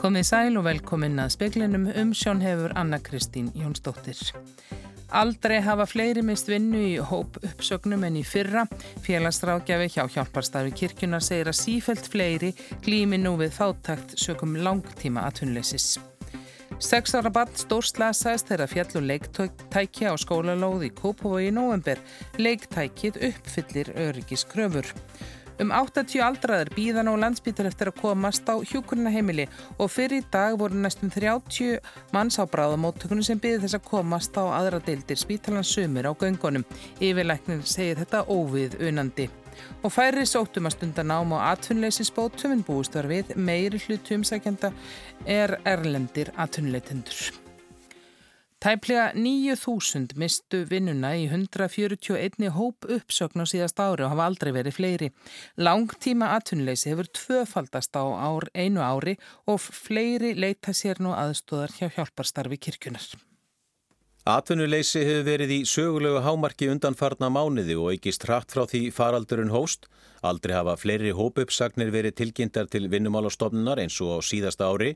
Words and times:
Komið 0.00 0.22
sæl 0.24 0.54
og 0.56 0.64
velkomin 0.64 1.20
að 1.20 1.34
speklinum 1.34 1.82
um 2.00 2.12
sjón 2.16 2.38
hefur 2.40 2.72
Anna 2.80 2.96
Kristín 3.04 3.50
Jónsdóttir. 3.52 4.16
Aldrei 5.12 5.58
hafa 5.60 5.84
fleiri 5.84 6.22
mist 6.24 6.48
vinnu 6.48 6.80
í 6.80 6.94
hóp 7.04 7.36
uppsögnum 7.44 8.06
en 8.08 8.16
í 8.16 8.22
fyrra. 8.24 8.62
Félagsrákjafi 9.04 9.90
hjá 9.92 10.06
hjálparstarfi 10.14 10.72
kirkjunar 10.78 11.20
segir 11.20 11.50
að 11.52 11.58
sífelt 11.58 12.08
fleiri 12.08 12.54
glými 12.86 13.18
nú 13.20 13.34
við 13.42 13.52
þáttakt 13.58 14.14
sökum 14.22 14.56
langtíma 14.64 15.26
aðtunleisis. 15.28 15.98
Seks 16.80 17.12
ára 17.12 17.28
barn 17.34 17.52
stórslasaðist 17.60 18.48
þegar 18.54 18.72
fjall 18.72 19.02
og 19.02 19.04
leiktæki 19.10 20.08
á 20.08 20.16
skólalóð 20.16 20.86
í 20.88 20.94
Kópavogi 20.96 21.50
í 21.50 21.52
november. 21.52 22.00
Leiktækið 22.40 23.20
uppfyllir 23.28 23.92
öryggiskröfur. 24.08 24.88
Um 25.60 25.68
80 25.76 26.22
aldraðar 26.24 26.70
býðan 26.72 27.10
á 27.12 27.20
landsbítur 27.20 27.66
eftir 27.68 27.90
að 27.90 27.98
komast 28.00 28.48
á 28.48 28.56
hjúkurnaheimili 28.64 29.44
og 29.76 29.90
fyrir 29.92 30.22
í 30.22 30.28
dag 30.32 30.54
voru 30.56 30.78
næstum 30.80 31.10
30 31.12 31.82
manns 32.16 32.40
á 32.40 32.48
bráðamóttökunum 32.48 33.26
sem 33.26 33.40
býði 33.40 33.66
þess 33.66 33.76
að 33.76 33.90
komast 33.90 34.38
á 34.40 34.44
aðra 34.48 34.80
deildir 34.86 35.20
spítalans 35.20 35.74
sumir 35.74 36.08
á 36.08 36.16
göngunum. 36.16 36.64
Yfirleiknir 36.96 37.60
segir 37.68 38.00
þetta 38.00 38.24
óvið 38.32 38.78
unandi. 38.88 39.28
Og 39.84 39.92
færi 39.92 40.24
sóttum 40.24 40.70
að 40.70 40.78
stunda 40.78 41.04
nám 41.04 41.36
á 41.36 41.52
atvinnleysisbótum 41.52 42.56
en 42.56 42.64
búist 42.64 42.96
var 42.96 43.10
við 43.10 43.36
meiri 43.36 43.82
hlutu 43.84 44.16
umsækjanda 44.16 44.72
er 45.28 45.58
erlendir 45.68 46.32
atvinnleitendur. 46.40 47.49
Tæplega 48.60 49.14
9.000 49.16 50.18
mistu 50.20 50.58
vinnuna 50.68 51.14
í 51.16 51.22
141 51.30 52.50
hóp 52.52 52.84
uppsögn 52.92 53.40
á 53.40 53.48
síðast 53.48 53.80
ári 53.80 54.04
og 54.04 54.12
hafa 54.12 54.26
aldrei 54.28 54.50
verið 54.52 54.76
fleiri. 54.76 55.08
Langtíma 55.56 56.28
atvinnleysi 56.36 56.92
hefur 56.92 57.08
tvöfaldast 57.08 57.96
á 57.96 58.04
ár, 58.04 58.50
einu 58.52 58.84
ári 58.84 59.16
og 59.48 59.64
fleiri 59.64 60.34
leita 60.36 60.76
sér 60.76 61.00
nú 61.00 61.16
aðstóðar 61.16 61.72
hjá 61.78 61.88
hjálparstarfi 61.96 62.60
kirkunar. 62.60 63.08
Atvinnuleysi 64.28 65.00
hefur 65.00 65.22
verið 65.24 65.52
í 65.54 65.58
sögulegu 65.64 66.18
hámarki 66.20 66.66
undanfarna 66.68 67.30
mánuði 67.32 67.72
og 67.80 67.94
eikist 67.94 68.26
hratt 68.28 68.52
frá 68.52 68.66
því 68.68 68.90
faraldurinn 68.92 69.52
hóst. 69.54 69.86
Aldrei 70.20 70.52
hafa 70.58 70.74
fleiri 70.76 71.14
hópuppsagnir 71.16 71.88
verið 71.88 72.18
tilkynntar 72.18 72.68
til 72.68 72.90
vinnumálastofnunar 72.92 73.80
eins 73.80 73.96
og 74.04 74.20
á 74.20 74.28
síðasta 74.28 74.68
ári 74.68 74.90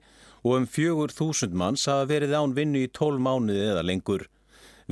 og 0.45 0.58
um 0.58 0.67
fjögur 0.69 1.08
þúsund 1.08 1.56
manns 1.56 1.86
hafa 1.89 2.05
verið 2.12 2.36
án 2.36 2.52
vinnu 2.52 2.84
í 2.84 2.91
tól 2.92 3.17
mánuði 3.17 3.64
eða 3.70 3.86
lengur. 3.89 4.27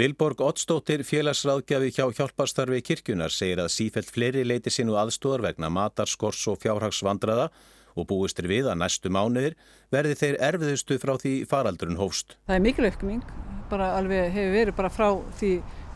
Vilborg 0.01 0.41
Ottstóttir, 0.41 1.05
félagsráðgjafi 1.05 1.93
hjá 1.93 2.07
hjálparstarfi 2.17 2.81
kirkjunar, 2.81 3.29
segir 3.29 3.61
að 3.61 3.75
sífelt 3.75 4.09
fleiri 4.09 4.47
leiti 4.49 4.73
sinu 4.73 4.97
aðstóðar 4.97 5.51
vegna 5.51 5.69
matar, 5.69 6.09
skors 6.09 6.41
og 6.49 6.57
fjárhagsvandraða 6.65 7.51
og 7.97 8.09
búistir 8.11 8.49
við 8.51 8.71
að 8.71 8.81
næstu 8.83 9.13
mánuðir 9.13 9.57
verði 9.93 10.19
þeir 10.19 10.39
erfiðustu 10.49 10.99
frá 11.03 11.15
því 11.21 11.35
faraldurinn 11.51 12.01
hófst. 12.01 12.37
Það 12.49 12.59
er 12.59 12.67
mikil 12.67 12.89
aukning, 12.89 13.25
bara 13.71 13.93
alveg 13.99 14.31
hefur 14.35 14.57
verið 14.57 14.79
bara 14.79 14.93
frá 14.93 15.09
því 15.41 15.53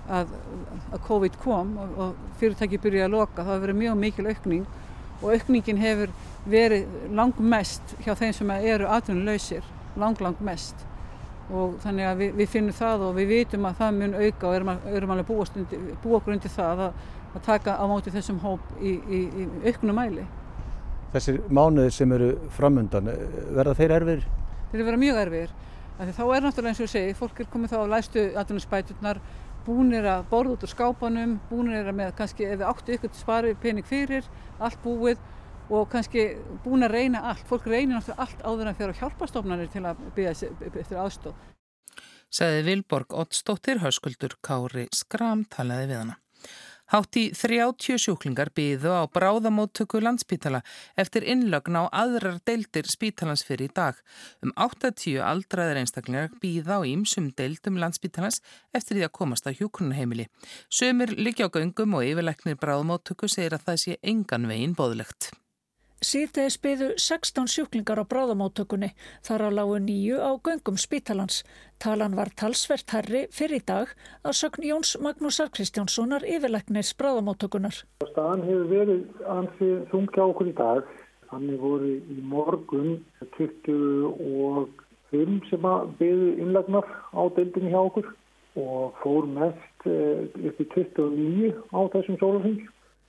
að, 0.06 0.34
að 0.92 1.06
COVID 1.06 1.38
kom 1.42 1.76
og, 1.82 1.94
og 2.00 2.34
fyrirtæki 2.40 2.80
byrjuði 2.82 3.06
að 3.06 3.14
loka, 3.16 3.42
það 3.42 3.52
hefur 3.54 3.64
verið 3.66 3.80
mjög 3.82 4.02
mikil 4.02 4.28
aukning 4.30 4.66
og 5.22 5.30
aukningin 5.32 5.80
hefur 5.80 6.12
verið 6.46 6.98
langmest 7.16 7.96
hjá 8.04 8.12
þeim 8.14 8.36
sem 8.36 8.52
eru 8.58 8.90
atvinnuleysir, 8.92 9.64
lang 9.96 10.20
lang 10.20 10.38
mest 10.44 10.84
og 11.46 11.76
þannig 11.82 12.08
að 12.08 12.22
við, 12.22 12.32
við 12.40 12.48
finnum 12.50 12.74
það 12.74 13.04
og 13.06 13.12
við 13.20 13.28
vitum 13.30 13.68
að 13.68 13.78
það 13.80 14.00
mun 14.00 14.16
auka 14.18 14.48
og 14.48 14.56
erum, 14.56 14.72
erum 14.90 15.12
alveg 15.14 15.28
búa 15.30 16.18
okkur 16.18 16.34
undir 16.34 16.52
það 16.52 16.82
að, 16.88 17.04
að 17.32 17.44
taka 17.46 17.76
á 17.78 17.84
móti 17.86 18.14
þessum 18.14 18.40
hóp 18.42 18.72
í, 18.80 18.96
í, 18.98 19.20
í 19.30 19.46
auknum 19.70 19.98
mæli. 20.00 20.26
Þessir 21.14 21.38
mánuðir 21.48 21.94
sem 21.94 22.12
eru 22.12 22.32
framöndan, 22.56 23.08
verða 23.56 23.76
þeir 23.78 23.94
erfir? 24.00 24.26
Þeir 24.70 24.80
eru 24.80 24.86
verið 24.90 25.02
mjög 25.04 25.20
erfir. 25.22 25.54
Þá 25.96 26.24
er 26.26 26.44
náttúrulega 26.44 26.72
eins 26.72 26.80
og 26.80 26.84
ég 26.84 26.92
segi, 26.92 27.16
fólk 27.16 27.40
er 27.40 27.48
komið 27.52 27.72
þá 27.72 27.76
að 27.78 27.92
læstu 27.94 28.24
atvinnuspæturnar, 28.42 29.20
búinir 29.66 30.04
að 30.10 30.26
borða 30.30 30.56
út 30.56 30.66
úr 30.66 30.70
skápanum, 30.70 31.38
búinir 31.48 31.88
að 31.88 31.96
með 32.02 32.12
kannski 32.18 32.44
ef 32.46 32.60
við 32.60 32.66
áttu 32.68 32.96
ykkur 32.96 33.14
spari 33.16 33.54
pening 33.62 33.86
fyrir, 33.86 34.28
allt 34.60 34.78
búið 34.84 35.22
og 35.72 35.88
kannski 35.90 36.26
búin 36.66 36.86
að 36.86 36.98
reyna 36.98 37.24
allt. 37.30 37.46
Fólk 37.48 37.66
reynir 37.70 37.96
náttúrulega 37.96 38.26
allt 38.26 38.44
áður 38.44 38.70
en 38.70 38.78
fyrir 38.78 38.94
að 38.94 39.00
hjálpastofnarnir 39.00 39.72
til 39.72 39.84
að 39.88 40.04
byggja 40.18 40.52
eftir 40.82 41.00
aðstóð. 41.00 41.40
Saði 42.36 42.62
Vilborg 42.66 43.14
Ottstóttir, 43.16 43.80
hauskuldur 43.80 44.36
Kári 44.44 44.88
Skram 44.94 45.46
talaði 45.50 45.90
við 45.94 46.00
hana. 46.02 46.20
Hátt 46.86 47.16
í 47.18 47.24
30 47.34 47.98
sjúklingar 47.98 48.52
byðu 48.54 48.92
á 48.94 49.02
bráðamóttöku 49.10 49.98
landspítala 49.98 50.60
eftir 50.94 51.24
innlögn 51.26 51.78
á 51.82 51.90
aðrar 51.90 52.38
deildir 52.46 52.86
spítalans 52.86 53.42
fyrir 53.46 53.66
í 53.66 53.74
dag. 53.74 53.98
Um 54.38 54.52
80 54.54 55.18
aldraðir 55.18 55.80
einstaklingar 55.82 56.36
byða 56.42 56.78
á 56.78 56.80
ímsum 56.86 57.32
deildum 57.34 57.80
landspítalans 57.82 58.38
eftir 58.70 59.00
því 59.00 59.08
að 59.08 59.16
komast 59.18 59.50
á 59.50 59.56
hjúkunarheimili. 59.56 60.28
Sumir 60.70 61.16
líkja 61.18 61.50
á 61.50 61.54
göngum 61.58 61.98
og 61.98 62.06
yfirleiknir 62.06 62.60
bráðamóttöku 62.62 63.26
segir 63.26 63.58
að 63.58 63.66
það 63.66 63.82
sé 63.82 63.98
engan 64.02 64.46
veginn 64.46 64.78
bóðlegt. 64.78 65.32
Síðtegis 66.04 66.58
byðu 66.60 66.90
16 67.00 67.48
sjúklingar 67.48 67.96
á 67.96 68.04
bráðamáttökunni, 68.04 68.92
þar 69.24 69.48
á 69.48 69.50
lágu 69.56 69.80
nýju 69.80 70.20
á 70.20 70.36
göngum 70.44 70.76
spítalans. 70.76 71.40
Talan 71.80 72.12
var 72.18 72.28
talsvert 72.36 72.92
herri 72.92 73.24
fyrir 73.32 73.64
dag 73.64 73.88
að 74.20 74.36
sögn 74.36 74.60
Jóns 74.68 74.92
Magnúsar 75.00 75.48
Kristjánssonar 75.56 76.20
yfirleiknis 76.28 76.92
bráðamáttökunar. 77.00 77.72
Staðan 78.12 78.44
hefur 78.44 78.68
verið 78.74 79.24
ansið 79.24 79.88
þungja 79.94 80.28
okkur 80.28 80.52
í 80.52 80.54
dag. 80.60 80.84
Þannig 81.32 81.56
voru 81.64 81.88
í 81.96 82.20
morgun 82.20 83.00
25 83.40 85.48
sem 85.48 85.64
að 85.64 85.96
byðu 85.96 86.28
innlegnar 86.44 86.84
á 87.16 87.24
deildinni 87.40 87.72
hjá 87.72 87.80
okkur 87.80 88.12
og 88.60 88.92
fór 89.00 89.24
mest 89.32 89.88
upp 89.88 90.60
í 90.60 90.68
29 90.76 91.56
á 91.72 91.88
þessum 91.96 92.20
sólafing. 92.20 92.60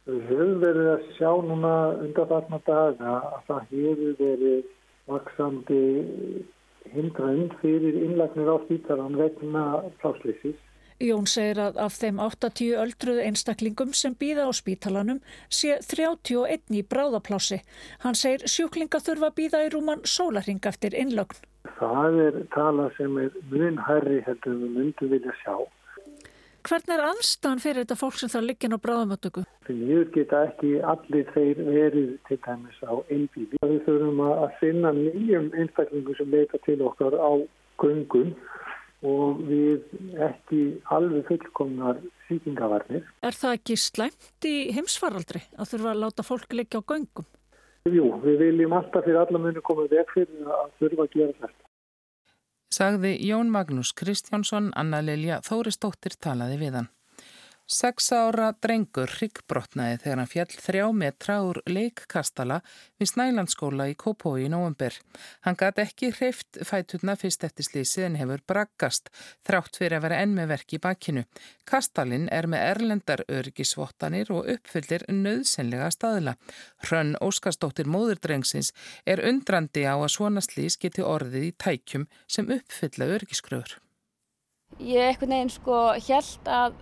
Við 0.08 0.22
höfum 0.30 0.60
verið 0.62 0.86
að 0.94 1.08
sjá 1.18 1.32
núna 1.44 1.74
undanfarnar 2.00 2.62
daga 2.68 3.16
að 3.28 3.42
það 3.50 3.66
hefur 3.72 4.14
verið 4.22 4.70
vaksandi 5.12 5.82
hindrönd 6.94 7.56
fyrir 7.60 7.98
innlagnir 8.06 8.48
á 8.48 8.56
spítaran 8.64 9.20
vegna 9.20 9.64
pláslýsis. 10.00 10.56
Jón 11.04 11.28
segir 11.30 11.60
að 11.62 11.76
af 11.84 11.98
þeim 12.00 12.22
80 12.24 12.72
öldruð 12.82 13.20
einstaklingum 13.22 13.92
sem 13.94 14.16
býða 14.18 14.48
á 14.48 14.52
spítalanum 14.56 15.20
sé 15.54 15.76
31 15.84 16.72
í 16.74 16.82
bráðaplási. 16.88 17.60
Hann 18.02 18.18
segir 18.18 18.48
sjúklinga 18.50 19.04
þurfa 19.04 19.30
að 19.30 19.38
býða 19.42 19.66
í 19.68 19.72
rúman 19.76 20.02
sólarring 20.08 20.64
eftir 20.72 20.96
innlögn. 20.98 21.44
Það 21.78 22.22
er 22.24 22.40
tala 22.56 22.88
sem 22.98 23.20
er 23.22 23.36
mun 23.52 23.78
hærri 23.90 24.24
heldur 24.26 24.56
við 24.64 24.72
myndum 24.80 25.12
vilja 25.12 25.36
sjá. 25.44 25.58
Hvernig 26.68 26.98
er 26.98 27.02
aðstæðan 27.06 27.62
fyrir 27.64 27.86
þetta 27.86 27.96
fólk 27.96 28.18
sem 28.20 28.32
það 28.32 28.48
liggin 28.50 28.76
á 28.76 28.84
bráðamöttöku? 28.84 29.44
Við 29.70 30.02
geta 30.12 30.42
ekki 30.50 30.72
allir 30.84 31.30
þeir 31.32 31.62
verið 31.64 32.10
til 32.28 32.38
dæmis 32.44 32.82
á 32.84 32.92
einbíli. 33.08 33.60
Við 33.62 33.78
þurfum 33.86 34.20
að 34.26 34.42
finna 34.60 34.92
nýjum 34.98 35.48
einstaklingum 35.56 36.18
sem 36.18 36.34
leita 36.34 36.60
til 36.66 36.82
okkar 36.84 37.16
á 37.16 37.32
göngum 37.80 38.34
og 39.08 39.40
við 39.48 39.86
ekki 40.28 40.62
alveg 40.92 41.30
fullkomnar 41.30 42.02
síkingavarnir. 42.28 43.06
Er 43.24 43.38
það 43.38 43.56
ekki 43.62 43.78
slæmt 43.80 44.50
í 44.50 44.56
heimsfaraldri 44.76 45.46
að 45.56 45.72
þurfa 45.72 45.94
að 45.94 46.04
láta 46.04 46.28
fólk 46.28 46.58
liggja 46.58 46.84
á 46.84 46.90
göngum? 46.92 47.30
Jú, 47.88 48.12
við 48.26 48.44
viljum 48.44 48.76
alltaf 48.76 49.08
fyrir 49.08 49.22
alla 49.22 49.40
muni 49.40 49.64
komið 49.64 49.96
vekk 49.96 50.14
fyrir 50.18 50.52
að 50.52 50.76
þurfa 50.82 51.08
að 51.08 51.16
gera 51.16 51.40
þetta. 51.46 51.67
Sagði 52.74 53.16
Jón 53.24 53.50
Magnús 53.50 53.94
Kristjánsson, 53.96 54.74
Anna 54.76 55.00
Lilja 55.02 55.40
Þóristóttir 55.46 56.18
talaði 56.20 56.60
við 56.60 56.80
hann. 56.82 56.90
Seks 57.68 58.06
ára 58.16 58.54
drengur 58.64 59.12
ryggbrotnaði 59.20 59.98
þegar 60.00 60.20
hann 60.22 60.30
fjall 60.32 60.54
þrjá 60.64 60.84
metra 60.96 61.34
úr 61.44 61.58
leikkastala 61.68 62.62
við 62.96 63.10
Snælandsskóla 63.12 63.90
í 63.92 63.96
Kópói 64.00 64.46
í 64.46 64.52
nóvember. 64.54 64.96
Hann 65.44 65.58
gæti 65.60 65.84
ekki 65.84 66.14
hreift 66.16 66.62
fæturna 66.64 67.18
fyrst 67.20 67.42
eftir 67.44 67.68
slísið 67.68 68.06
en 68.06 68.16
hefur 68.22 68.44
braggast, 68.48 69.12
þrátt 69.44 69.76
fyrir 69.82 69.98
að 69.98 70.06
vera 70.06 70.20
enn 70.24 70.38
með 70.38 70.48
verk 70.54 70.76
í 70.78 70.80
bakkinu. 70.86 71.26
Kastalinn 71.68 72.30
er 72.32 72.48
með 72.48 72.64
erlendar 72.70 73.26
örgisvottanir 73.28 74.32
og 74.32 74.48
uppfyllir 74.54 75.04
nöðsynlega 75.12 75.90
staðila. 75.92 76.38
Hrönn 76.86 77.18
Óskarsdóttir 77.20 77.92
móðurdrengsins 77.92 78.72
er 79.04 79.20
undrandi 79.28 79.84
á 79.84 80.00
að 80.00 80.14
svona 80.16 80.46
slís 80.46 80.80
geti 80.80 81.04
orðið 81.04 81.50
í 81.50 81.52
tækjum 81.60 82.08
sem 82.32 82.48
uppfylla 82.48 83.12
örgiskröfur. 83.18 83.76
Ég 84.84 85.14
ekkert 85.14 85.32
neginn 85.32 85.50
sko 85.50 85.76
held 85.96 86.50
að 86.52 86.74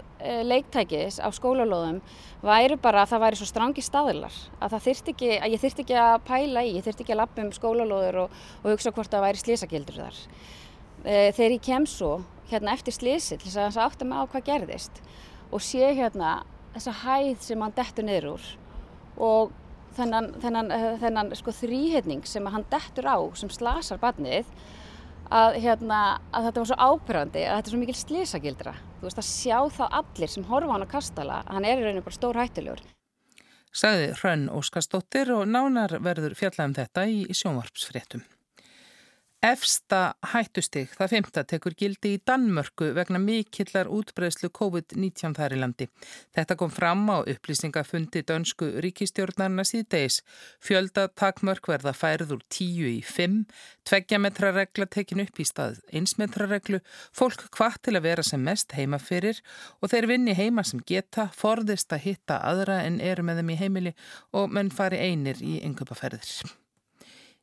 leiktækis 0.45 1.19
á 1.21 1.29
skólalóðum 1.35 2.01
væri 2.45 2.77
bara 2.81 3.03
að 3.03 3.13
það 3.13 3.23
væri 3.25 3.39
svo 3.39 3.47
strangi 3.49 3.83
staðilar 3.85 4.37
að 4.63 4.75
ekki, 4.91 5.31
að 5.39 5.55
ég 5.55 5.63
þyrti 5.63 5.85
ekki 5.85 5.97
að 6.01 6.15
pæla 6.27 6.63
í, 6.65 6.75
ég 6.77 6.85
þyrti 6.85 7.05
ekki 7.05 7.15
að 7.15 7.21
lappa 7.21 7.43
um 7.43 7.51
skólalóður 7.55 8.21
og, 8.25 8.39
og 8.63 8.71
hugsa 8.73 8.93
hvort 8.95 9.11
það 9.11 9.25
væri 9.27 9.41
slísagildur 9.41 9.99
þar. 10.03 10.21
E, 11.05 11.31
þegar 11.37 11.55
ég 11.57 11.65
kem 11.65 11.87
svo 11.89 12.11
hérna 12.51 12.75
eftir 12.75 12.93
slísi 12.93 13.39
til 13.41 13.49
þess 13.49 13.77
að 13.77 13.85
átta 13.85 14.07
mig 14.07 14.21
á 14.21 14.29
hvað 14.29 14.47
gerðist 14.49 15.01
og 15.51 15.63
sé 15.63 15.91
hérna 15.97 16.37
þessa 16.75 16.95
hæð 17.03 17.45
sem 17.45 17.61
hann 17.61 17.75
dettur 17.75 18.05
niður 18.05 18.31
úr 18.35 18.47
og 19.25 19.53
þennan, 19.95 20.31
þennan, 20.43 20.71
þennan 21.01 21.35
sko, 21.39 21.53
þrýhetning 21.55 22.25
sem 22.27 22.45
hann 22.51 22.65
dettur 22.71 23.07
á 23.07 23.17
sem 23.39 23.51
slasar 23.53 24.01
barnið 24.01 24.49
að, 25.31 25.57
hérna, 25.63 26.01
að 26.35 26.49
þetta 26.49 26.61
var 26.61 26.69
svo 26.69 26.77
ábyrgandi 26.89 27.45
að 27.45 27.55
þetta 27.57 27.69
er 27.69 27.73
svo 27.73 27.81
mikil 27.81 27.97
slísagildra 28.01 28.75
þú 28.99 29.07
veist 29.07 29.21
að 29.21 29.29
sjá 29.29 29.57
þá 29.77 29.85
allir 30.01 30.31
sem 30.31 30.47
horfa 30.49 30.75
hann 30.75 30.85
á 30.87 30.93
kastala 30.95 31.41
hann 31.47 31.67
er 31.67 31.81
í 31.81 31.87
rauninu 31.87 32.05
bara 32.05 32.19
stór 32.19 32.41
hættulegur 32.41 32.85
Saði 33.75 34.13
Hrönn 34.15 34.47
Óskarsdóttir 34.55 35.33
og 35.35 35.49
nánar 35.51 35.97
verður 35.99 36.37
fjallað 36.39 36.69
um 36.69 36.75
þetta 36.77 37.07
í 37.11 37.19
sjónvarpsfréttum 37.35 38.23
Efsta 39.45 40.15
hættustig, 40.31 40.87
það 40.97 41.11
femta, 41.11 41.41
tekur 41.45 41.75
gildi 41.77 42.15
í 42.15 42.21
Danmörku 42.25 42.87
vegna 42.95 43.19
mikillar 43.21 43.85
útbreyslu 43.93 44.49
COVID-19 44.57 45.35
þar 45.37 45.53
í 45.53 45.59
landi. 45.61 45.87
Þetta 46.33 46.57
kom 46.57 46.71
fram 46.73 47.03
á 47.13 47.21
upplýsingafundi 47.21 48.23
dönsku 48.25 48.71
ríkistjórnarna 48.81 49.67
síðdeis. 49.67 50.23
Fjölda 50.65 51.05
takmörk 51.13 51.69
verða 51.69 51.93
færð 51.93 52.33
úr 52.39 52.41
10 52.57 52.89
í 52.95 52.97
5, 53.05 53.37
tveggjametraregla 53.85 54.89
tekin 54.97 55.21
upp 55.27 55.37
í 55.37 55.45
stað 55.45 55.77
einsmetrareglu, 55.93 56.81
fólk 57.13 57.45
hvað 57.53 57.79
til 57.85 57.97
að 57.99 58.05
vera 58.09 58.25
sem 58.25 58.41
mest 58.41 58.73
heima 58.73 58.97
fyrir 58.97 59.45
og 59.77 59.93
þeir 59.93 60.09
vinni 60.15 60.33
heima 60.33 60.65
sem 60.65 60.81
geta, 60.81 61.29
forðist 61.37 61.93
að 61.93 62.07
hitta 62.09 62.41
aðra 62.41 62.81
en 62.87 62.97
eru 62.97 63.27
með 63.27 63.43
þeim 63.43 63.53
í 63.53 63.61
heimili 63.61 63.97
og 64.33 64.49
menn 64.49 64.73
fari 64.73 65.05
einir 65.05 65.37
í 65.45 65.59
yngöpaferðir. 65.67 66.55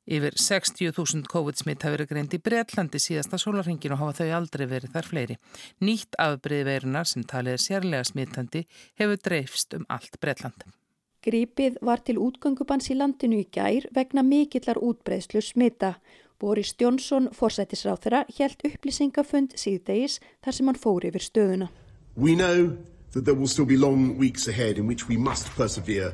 Yfir 0.03 0.35
60.000 0.35 1.29
COVID-smitt 1.31 1.85
hafi 1.87 1.95
verið 1.95 2.09
greint 2.11 2.33
í 2.35 2.41
Breitlandi 2.43 2.99
síðasta 2.99 3.39
sólarhengin 3.39 3.93
og 3.95 4.01
hafa 4.01 4.25
þau 4.25 4.33
aldrei 4.41 4.65
verið 4.67 4.97
þar 4.97 5.07
fleiri. 5.07 5.37
Nýtt 5.79 6.19
afbreyði 6.19 6.65
verunar 6.67 7.07
sem 7.07 7.23
talið 7.23 7.55
er 7.55 7.63
sérlega 7.63 8.09
smittandi 8.09 8.65
hefur 8.99 9.21
dreifst 9.23 9.77
um 9.79 9.87
allt 9.87 10.19
Breitland. 10.19 10.67
Grípið 11.23 11.79
var 11.87 12.03
til 12.03 12.19
útgöngubans 12.19 12.91
í 12.91 12.97
landinu 12.99 13.45
í 13.45 13.47
gær 13.55 13.87
vegna 13.95 14.27
mikillar 14.27 14.81
útbreyðslu 14.83 15.39
smitta. 15.39 15.95
Boris 16.43 16.75
Jónsson, 16.75 17.31
forsættisráð 17.31 18.03
þeirra, 18.03 18.25
helt 18.41 18.67
upplýsingafund 18.67 19.55
síðdegis 19.55 20.19
þar 20.43 20.57
sem 20.57 20.67
hann 20.67 20.83
fór 20.83 21.07
yfir 21.07 21.23
stöðuna. 21.23 21.71
We 22.17 22.35
know 22.35 22.75
that 23.15 23.23
there 23.25 23.39
will 23.39 23.47
still 23.47 23.71
be 23.71 23.79
long 23.79 24.19
weeks 24.19 24.49
ahead 24.49 24.79
in 24.79 24.89
which 24.91 25.07
we 25.07 25.17
must 25.17 25.55
persevere 25.55 26.11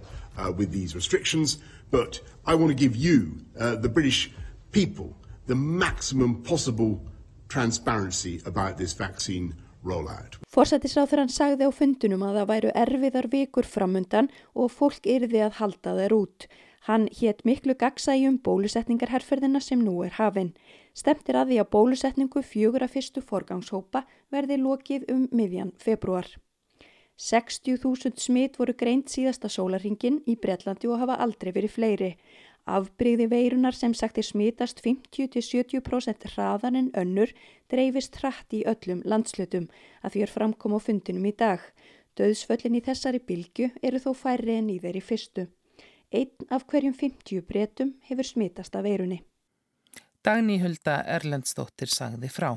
But 1.90 2.20
I 2.46 2.54
want 2.54 2.70
to 2.70 2.74
give 2.74 2.96
you, 2.96 3.44
uh, 3.58 3.76
the 3.76 3.88
British 3.88 4.30
people, 4.72 5.16
the 5.46 5.54
maximum 5.54 6.42
possible 6.42 7.00
transparency 7.48 8.40
about 8.44 8.76
this 8.76 8.92
vaccine 8.92 9.54
rollout. 9.84 10.36
Forsættisráþurann 10.52 11.32
sagði 11.32 11.68
á 11.68 11.72
fundunum 11.72 12.24
að 12.26 12.40
það 12.40 12.48
væru 12.52 12.72
erfiðar 12.84 13.28
vikur 13.32 13.68
framundan 13.68 14.30
og 14.54 14.72
fólk 14.74 15.06
yrði 15.08 15.44
að 15.46 15.60
halda 15.60 15.94
þeir 16.00 16.16
út. 16.18 16.48
Hann 16.88 17.08
hétt 17.12 17.44
miklu 17.44 17.74
gagsægjum 17.76 18.38
bólusetningarherferðina 18.44 19.60
sem 19.60 19.80
nú 19.84 20.00
er 20.06 20.14
hafinn. 20.16 20.54
Stemtir 20.96 21.36
að 21.36 21.52
því 21.52 21.62
að 21.62 21.72
bólusetningu 21.74 22.42
fjögur 22.42 22.84
að 22.84 22.94
fyrstu 22.96 23.22
forgangshópa 23.22 24.04
verði 24.32 24.60
lokið 24.62 25.08
um 25.12 25.26
miðjan 25.32 25.74
februar. 25.78 26.28
60.000 27.18 28.20
smitt 28.22 28.60
voru 28.60 28.76
greint 28.78 29.10
síðasta 29.10 29.50
sólaringin 29.50 30.20
í 30.30 30.36
Breitlandi 30.38 30.86
og 30.86 31.00
hafa 31.00 31.16
aldrei 31.24 31.50
verið 31.56 31.74
fleiri. 31.74 32.10
Afbreyði 32.68 33.26
veirunar 33.32 33.74
sem 33.74 33.94
sagt 33.96 34.20
er 34.20 34.26
smittast 34.28 34.82
50-70% 34.84 36.28
hraðan 36.34 36.78
en 36.78 36.90
önnur 37.02 37.32
dreifist 37.72 38.20
hratt 38.20 38.54
í 38.54 38.62
öllum 38.70 39.00
landslutum 39.08 39.66
að 40.04 40.14
því 40.14 40.22
er 40.26 40.34
framkom 40.34 40.76
á 40.76 40.80
fundinum 40.84 41.26
í 41.26 41.34
dag. 41.34 41.64
Döðsföllin 42.18 42.78
í 42.78 42.84
þessari 42.86 43.22
bylgu 43.24 43.72
eru 43.82 44.02
þó 44.04 44.12
færri 44.14 44.58
en 44.60 44.70
í 44.70 44.78
þeirri 44.82 45.02
fyrstu. 45.02 45.48
Einn 46.14 46.54
af 46.54 46.68
hverjum 46.70 46.94
50 46.94 47.42
breytum 47.48 47.96
hefur 48.06 48.30
smittast 48.30 48.78
af 48.78 48.86
veirunni. 48.86 49.24
Dagni 50.22 50.60
Hulda 50.62 51.00
Erlendstóttir 51.18 51.90
sagði 51.90 52.30
frá. 52.30 52.52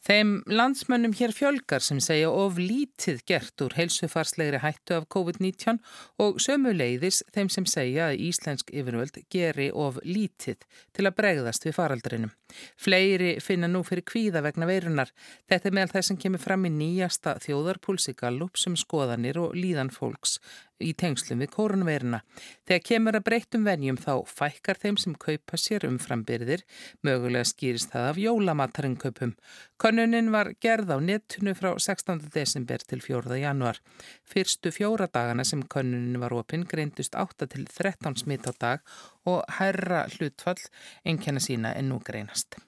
Þeim 0.00 0.38
landsmönnum 0.48 1.12
hér 1.12 1.32
fjölgar 1.36 1.84
sem 1.84 1.98
segja 2.00 2.30
of 2.32 2.56
lítið 2.56 3.18
gert 3.28 3.60
úr 3.60 3.74
heilsufarslegri 3.76 4.62
hættu 4.62 4.94
af 4.96 5.04
COVID-19 5.12 5.76
og 6.24 6.38
sömu 6.40 6.72
leiðis 6.72 7.18
þeim 7.34 7.50
sem 7.52 7.66
segja 7.68 8.06
að 8.08 8.22
Íslensk 8.30 8.72
yfirvöld 8.72 9.18
geri 9.28 9.68
of 9.68 9.98
lítið 10.06 10.64
til 10.96 11.04
að 11.04 11.18
bregðast 11.20 11.68
við 11.68 11.76
faraldrinum. 11.76 12.32
Fleiri 12.80 13.34
finna 13.44 13.68
nú 13.68 13.84
fyrir 13.84 14.06
kvíða 14.08 14.40
vegna 14.46 14.70
veirunar. 14.70 15.12
Þetta 15.52 15.68
er 15.68 15.76
meðal 15.76 15.92
þess 15.92 16.12
sem 16.14 16.20
kemur 16.24 16.44
fram 16.46 16.64
í 16.64 16.72
nýjasta 16.72 17.36
þjóðarpúlsi 17.44 18.16
Gallup 18.16 18.56
sem 18.56 18.72
um 18.72 18.80
skoðanir 18.80 19.36
og 19.44 19.52
líðan 19.52 19.92
fólks 19.92 20.38
í 20.80 20.92
tengslum 20.98 21.42
við 21.42 21.52
koronaviruna. 21.54 22.20
Þegar 22.68 22.84
kemur 22.88 23.18
að 23.18 23.26
breytum 23.28 23.66
venjum 23.68 23.98
þá 24.00 24.12
fækkar 24.28 24.80
þeim 24.82 24.98
sem 25.00 25.16
kaupa 25.20 25.58
sér 25.60 25.86
umframbyrðir, 25.88 26.64
mögulega 27.06 27.48
skýrist 27.48 27.92
það 27.92 28.08
af 28.10 28.20
jólamatarinköpum. 28.24 29.34
Konnunin 29.80 30.32
var 30.34 30.52
gerð 30.60 30.94
á 30.94 30.98
netinu 31.00 31.54
frá 31.58 31.72
16. 31.76 32.30
desember 32.34 32.84
til 32.86 33.04
4. 33.04 33.40
januar. 33.42 33.82
Fyrstu 34.24 34.72
fjóra 34.74 35.10
dagana 35.12 35.44
sem 35.44 35.62
konnunin 35.62 36.20
var 36.20 36.34
opinn 36.36 36.66
greindust 36.68 37.18
8 37.18 37.50
til 37.52 37.68
13 37.68 38.16
smitt 38.24 38.48
á 38.48 38.52
dag 38.56 38.96
og 39.28 39.44
herra 39.60 40.06
hlutfall 40.16 40.60
enkenna 41.04 41.40
sína 41.40 41.76
en 41.76 41.92
nú 41.92 42.02
greinast. 42.04 42.60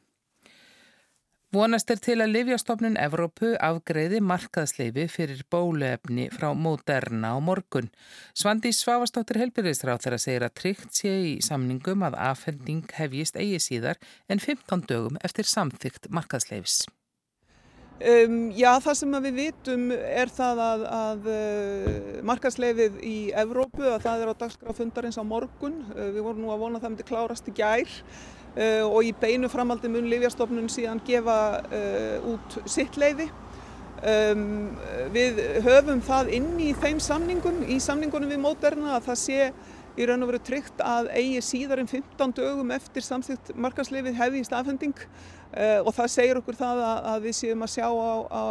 Vonast 1.52 1.90
er 1.92 1.98
til 2.00 2.14
að 2.24 2.30
Livjastofnun 2.32 2.94
Evrópu 2.96 3.50
afgreði 3.60 4.22
markaðsleifi 4.24 5.02
fyrir 5.12 5.42
bóluefni 5.52 6.30
frá 6.32 6.46
Moderna 6.56 7.34
á 7.36 7.38
morgun. 7.44 7.90
Svandi 8.32 8.72
Svavastóttir 8.72 9.36
helbyrðisráð 9.42 10.00
þeirra 10.06 10.20
segir 10.24 10.46
að 10.46 10.56
tryggt 10.62 10.96
sé 11.02 11.12
í 11.34 11.36
samningum 11.44 12.06
að 12.08 12.16
afhending 12.30 12.88
hefjist 12.96 13.36
eigi 13.36 13.60
síðar 13.60 14.00
en 14.32 14.40
15 14.40 14.86
dögum 14.88 15.20
eftir 15.20 15.44
samþygt 15.44 16.08
markaðsleifis. 16.08 16.86
Um, 18.00 18.48
já, 18.56 18.72
það 18.80 19.00
sem 19.02 19.16
við 19.28 19.40
vitum 19.44 19.88
er 19.92 20.32
það 20.32 20.66
að, 20.70 20.88
að 21.04 21.32
uh, 21.36 22.20
markaðsleifið 22.32 23.02
í 23.04 23.16
Evrópu, 23.44 23.84
að 23.92 24.06
það 24.08 24.24
er 24.24 24.32
á 24.32 24.40
dagskráfundarins 24.40 25.20
á 25.20 25.24
morgun. 25.28 25.82
Uh, 25.92 26.08
við 26.16 26.24
vorum 26.24 26.46
nú 26.46 26.56
að 26.56 26.64
vona 26.64 26.80
að 26.80 26.86
það 26.86 26.94
myndi 26.94 27.12
klárast 27.12 27.52
í 27.52 27.60
gær. 27.60 27.98
Uh, 28.52 28.84
og 28.84 29.06
í 29.08 29.14
beinu 29.16 29.48
framaldi 29.48 29.88
mun 29.88 30.10
Livjastofnun 30.12 30.68
síðan 30.68 30.98
gefa 31.06 31.36
uh, 31.64 32.32
út 32.34 32.58
sitt 32.68 32.98
leiði. 33.00 33.30
Við 35.14 35.36
höfum 35.62 36.00
það 36.02 36.32
inn 36.34 36.48
í 36.58 36.72
þeim 36.74 36.98
samningum, 36.98 37.60
í 37.70 37.76
samningunum 37.78 38.32
við 38.32 38.40
Moderna 38.42 38.96
að 38.96 39.04
það 39.04 39.18
sé 39.20 39.36
í 39.94 40.08
raun 40.08 40.24
og 40.24 40.32
veru 40.32 40.40
tryggt 40.42 40.82
að 40.82 41.12
eigi 41.14 41.44
síðar 41.46 41.84
en 41.84 41.90
15 41.92 42.34
dögum 42.40 42.72
eftir 42.74 43.06
samþýtt 43.06 43.52
markaslefið 43.54 44.18
hefðist 44.18 44.56
afhending 44.58 45.04
uh, 45.04 45.84
og 45.84 45.92
það 46.00 46.10
segir 46.16 46.40
okkur 46.42 46.58
það 46.64 46.82
að, 46.88 46.98
að 47.12 47.28
við 47.28 47.38
séum 47.44 47.62
að 47.62 47.72
sjá 47.76 47.86
á, 47.86 48.14
á 48.26 48.42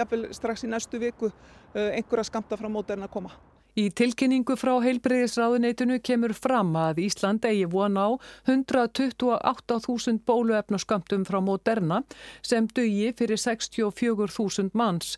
jafnvel 0.00 0.24
strax 0.40 0.66
í 0.66 0.72
næstu 0.74 1.02
viku 1.06 1.30
einhverja 1.70 2.26
skamta 2.32 2.58
frá 2.58 2.66
Moderna 2.66 3.06
að 3.06 3.14
koma. 3.14 3.36
Í 3.80 3.86
tilkynningu 3.96 4.56
frá 4.60 4.74
heilbreyðisráðuneytinu 4.82 6.00
kemur 6.04 6.34
fram 6.36 6.74
að 6.76 6.98
Ísland 7.06 7.46
eigi 7.48 7.68
von 7.70 7.94
á 7.96 8.08
128.000 8.50 10.20
bóluefnaskömmtum 10.28 11.22
frá 11.28 11.38
Moderna 11.44 12.00
sem 12.44 12.66
dögi 12.76 13.12
fyrir 13.16 13.40
64.000 13.40 14.74
manns. 14.76 15.14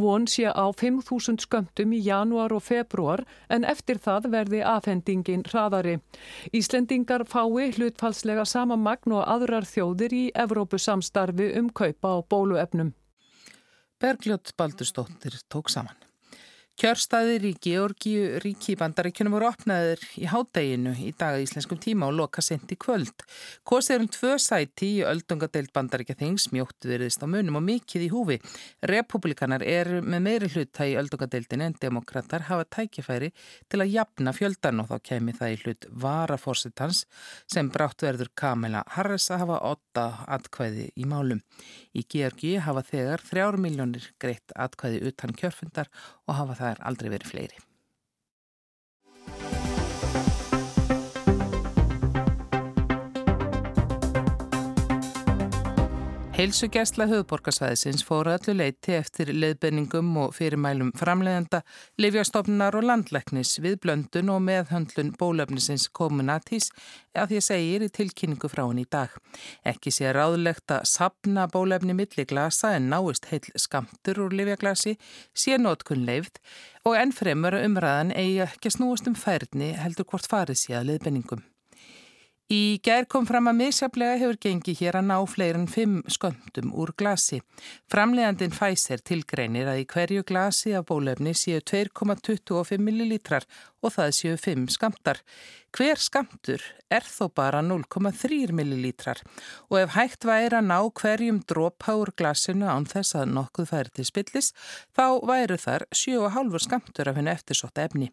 Von 0.00 0.24
sé 0.30 0.46
á 0.48 0.64
5.000 0.70 1.44
skömmtum 1.44 1.92
í 1.92 2.00
januar 2.06 2.54
og 2.56 2.64
februar 2.64 3.26
en 3.52 3.68
eftir 3.68 4.00
það 4.00 4.30
verði 4.36 4.62
afhendingin 4.64 5.44
hraðari. 5.50 5.98
Íslendingar 6.56 7.26
fái 7.28 7.68
hlutfalslega 7.76 8.46
sama 8.48 8.80
magn 8.80 9.18
og 9.18 9.26
aðrar 9.26 9.68
þjóðir 9.68 10.16
í 10.16 10.24
Evrópusamstarfi 10.46 11.52
um 11.60 11.68
kaupa 11.68 12.16
á 12.16 12.18
bóluefnum. 12.24 12.94
Bergljótt 14.00 14.56
Baldurstóttir 14.56 15.40
tók 15.52 15.68
saman. 15.68 16.05
Kjörstaðir 16.76 17.40
í 17.48 17.50
Georgíu 17.64 18.36
ríki 18.42 18.74
bandaríkjunum 18.76 19.32
voru 19.32 19.46
opnaðir 19.48 20.02
í 20.20 20.26
hádeginu 20.28 20.90
í 21.00 21.14
dag 21.16 21.38
íslenskum 21.40 21.78
tíma 21.80 22.10
og 22.10 22.18
loka 22.18 22.42
sendi 22.44 22.76
kvöld. 22.76 23.22
Kosið 23.64 24.02
um 24.02 24.10
tvö 24.12 24.34
sæti 24.36 24.90
í 24.98 25.06
öldungadeild 25.08 25.72
bandaríkja 25.72 26.18
þings, 26.20 26.50
mjóttu 26.52 26.90
veriðist 26.90 27.24
á 27.24 27.32
munum 27.32 27.56
og 27.56 27.64
mikið 27.64 28.04
í 28.04 28.10
húfi. 28.12 28.36
Republikanar 28.92 29.64
er 29.64 29.88
með 30.04 30.20
meiri 30.26 30.50
hluta 30.52 30.84
í 30.84 30.98
öldungadeildin 31.00 31.64
en 31.64 31.78
demokrater 31.80 32.44
hafa 32.50 32.68
tækifæri 32.76 33.32
til 33.72 33.80
að 33.80 33.94
jafna 33.94 34.36
fjöldan 34.36 34.84
og 34.84 34.92
þá 34.92 35.08
kemi 35.08 35.36
það 35.40 35.56
í 35.56 35.58
hlut 35.62 35.88
varaforsitans 36.04 37.06
sem 37.48 37.72
brátt 37.72 38.04
verður 38.04 38.34
Kamila 38.36 38.84
Harris 38.98 39.30
að 39.32 39.46
hafa 39.46 39.62
åtta 39.72 40.06
atkvæði 40.36 40.90
í 40.92 41.08
málum. 41.08 41.40
Í 41.96 42.04
Georgíu 42.04 42.60
hafa 42.68 42.84
þegar 42.84 43.24
þrjár 43.24 43.60
miljónir 43.64 44.12
greitt 44.20 44.52
atkvæði 44.52 45.06
utan 45.08 45.32
kjörfundar 45.32 45.88
og 46.28 46.36
hafa 46.36 46.52
það 46.60 46.65
það 46.66 46.74
er 46.74 46.84
aldrei 46.90 47.12
verið 47.14 47.32
fleiri. 47.32 47.64
Heilsugjæsla 56.36 57.06
höfuborgarsvæðisins 57.08 58.02
fóru 58.04 58.34
öllu 58.34 58.52
leiti 58.58 58.92
eftir 58.92 59.30
leiðbenningum 59.32 60.10
og 60.20 60.34
fyrirmælum 60.36 60.90
framleiðenda, 61.00 61.62
livjastofnunar 61.96 62.76
og 62.76 62.84
landleiknis 62.84 63.54
við 63.64 63.78
blöndun 63.86 64.34
og 64.34 64.42
meðhöndlun 64.44 65.14
bólöfnisins 65.16 65.86
Comunatís 65.96 66.68
að 67.16 67.32
því 67.32 67.40
að 67.40 67.46
segir 67.48 67.86
í 67.86 67.90
tilkynningu 68.00 68.52
frá 68.52 68.66
henni 68.66 68.84
í 68.84 68.90
dag. 68.98 69.16
Ekki 69.64 69.94
sé 69.96 70.12
ráðlegt 70.12 70.76
að 70.76 70.84
sapna 70.92 71.48
bólöfni 71.48 71.96
milli 71.96 72.28
glasa 72.28 72.76
en 72.76 72.92
náist 72.92 73.32
heil 73.32 73.40
skamtur 73.56 74.26
úr 74.26 74.36
livjaglasi, 74.36 74.98
sé 75.32 75.56
nótkunn 75.56 76.04
leift 76.04 76.44
og 76.84 77.00
ennfremur 77.00 77.56
umræðan 77.64 78.12
eigi 78.12 78.44
ekki 78.44 78.76
snúast 78.76 79.08
um 79.08 79.16
færni 79.16 79.72
heldur 79.80 80.12
hvort 80.12 80.28
farið 80.28 80.66
sé 80.66 80.76
að 80.76 80.90
leiðbenningum. 80.92 81.46
Í 82.46 82.78
gær 82.78 83.08
kom 83.10 83.24
fram 83.26 83.48
að 83.50 83.56
misjaflega 83.58 84.20
hefur 84.20 84.36
gengið 84.38 84.78
hér 84.78 84.96
að 85.00 85.08
ná 85.08 85.16
fleirin 85.26 85.64
fimm 85.66 85.96
sköndum 86.06 86.68
úr 86.78 86.92
glasi. 86.94 87.40
Framlegandin 87.90 88.54
Pfizer 88.54 89.02
tilgreinir 89.02 89.66
að 89.66 89.80
í 89.80 89.86
hverju 89.90 90.22
glasi 90.28 90.76
af 90.78 90.86
bólefni 90.86 91.32
séu 91.34 91.58
2,25 91.58 92.78
millilítrar 92.78 93.48
og 93.86 93.94
það 93.94 94.16
séu 94.18 94.40
5 94.40 94.66
skamtar. 94.74 95.22
Hver 95.76 95.98
skamtur 96.00 96.62
er 96.88 97.04
þó 97.04 97.26
bara 97.36 97.58
0,3 97.60 98.52
millilítrar 98.54 99.18
og 99.68 99.76
ef 99.80 99.96
hægt 99.96 100.24
væri 100.24 100.56
að 100.56 100.68
ná 100.70 100.78
hverjum 101.00 101.40
drópháur 101.50 102.14
glasinu 102.16 102.68
án 102.70 102.86
þess 102.88 103.16
að 103.18 103.34
nokkuð 103.34 103.68
færi 103.72 103.92
til 103.98 104.06
spillis 104.08 104.52
þá 104.96 105.20
væru 105.28 105.58
þar 105.60 105.84
7,5 105.92 106.62
skamtur 106.64 107.10
af 107.10 107.18
hennu 107.18 107.34
eftirsótt 107.34 107.82
efni. 107.82 108.08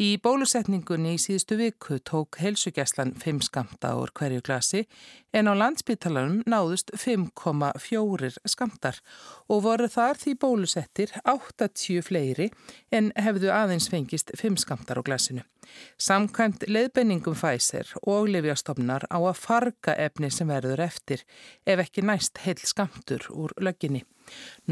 Í 0.00 0.16
bólusetningunni 0.24 1.16
í 1.18 1.20
síðustu 1.20 1.58
viku 1.60 1.98
tók 2.00 2.38
heilsugjæslan 2.40 3.12
5 3.20 3.42
skamta 3.50 3.92
úr 4.00 4.14
hverju 4.14 4.40
glasi 4.46 4.86
en 5.34 5.50
á 5.50 5.52
landsbytalanum 5.52 6.40
náðust 6.48 6.94
5,4 6.96 8.32
skamtar 8.48 9.02
og 9.50 9.64
voru 9.66 9.90
þar 9.92 10.22
því 10.22 10.38
bólusettir 10.40 11.12
80 11.26 12.00
fleiri 12.06 12.48
en 12.94 13.12
hefðu 13.18 13.52
aðeins 13.52 13.90
fengist 13.92 14.32
5 14.40 14.62
skamtar 14.64 15.02
á 15.02 15.03
glasinu. 15.04 15.42
Samkvæmt 16.00 16.66
leiðbenningum 16.68 17.36
Pfizer 17.38 17.92
og 18.02 18.30
Livjastofnar 18.32 19.06
á 19.10 19.18
að 19.18 19.38
farga 19.40 19.96
efni 20.06 20.30
sem 20.30 20.50
verður 20.50 20.84
eftir 20.86 21.24
ef 21.66 21.84
ekki 21.86 22.04
næst 22.06 22.42
heil 22.46 22.60
skamtur 22.62 23.28
úr 23.32 23.54
lögginni. 23.60 24.04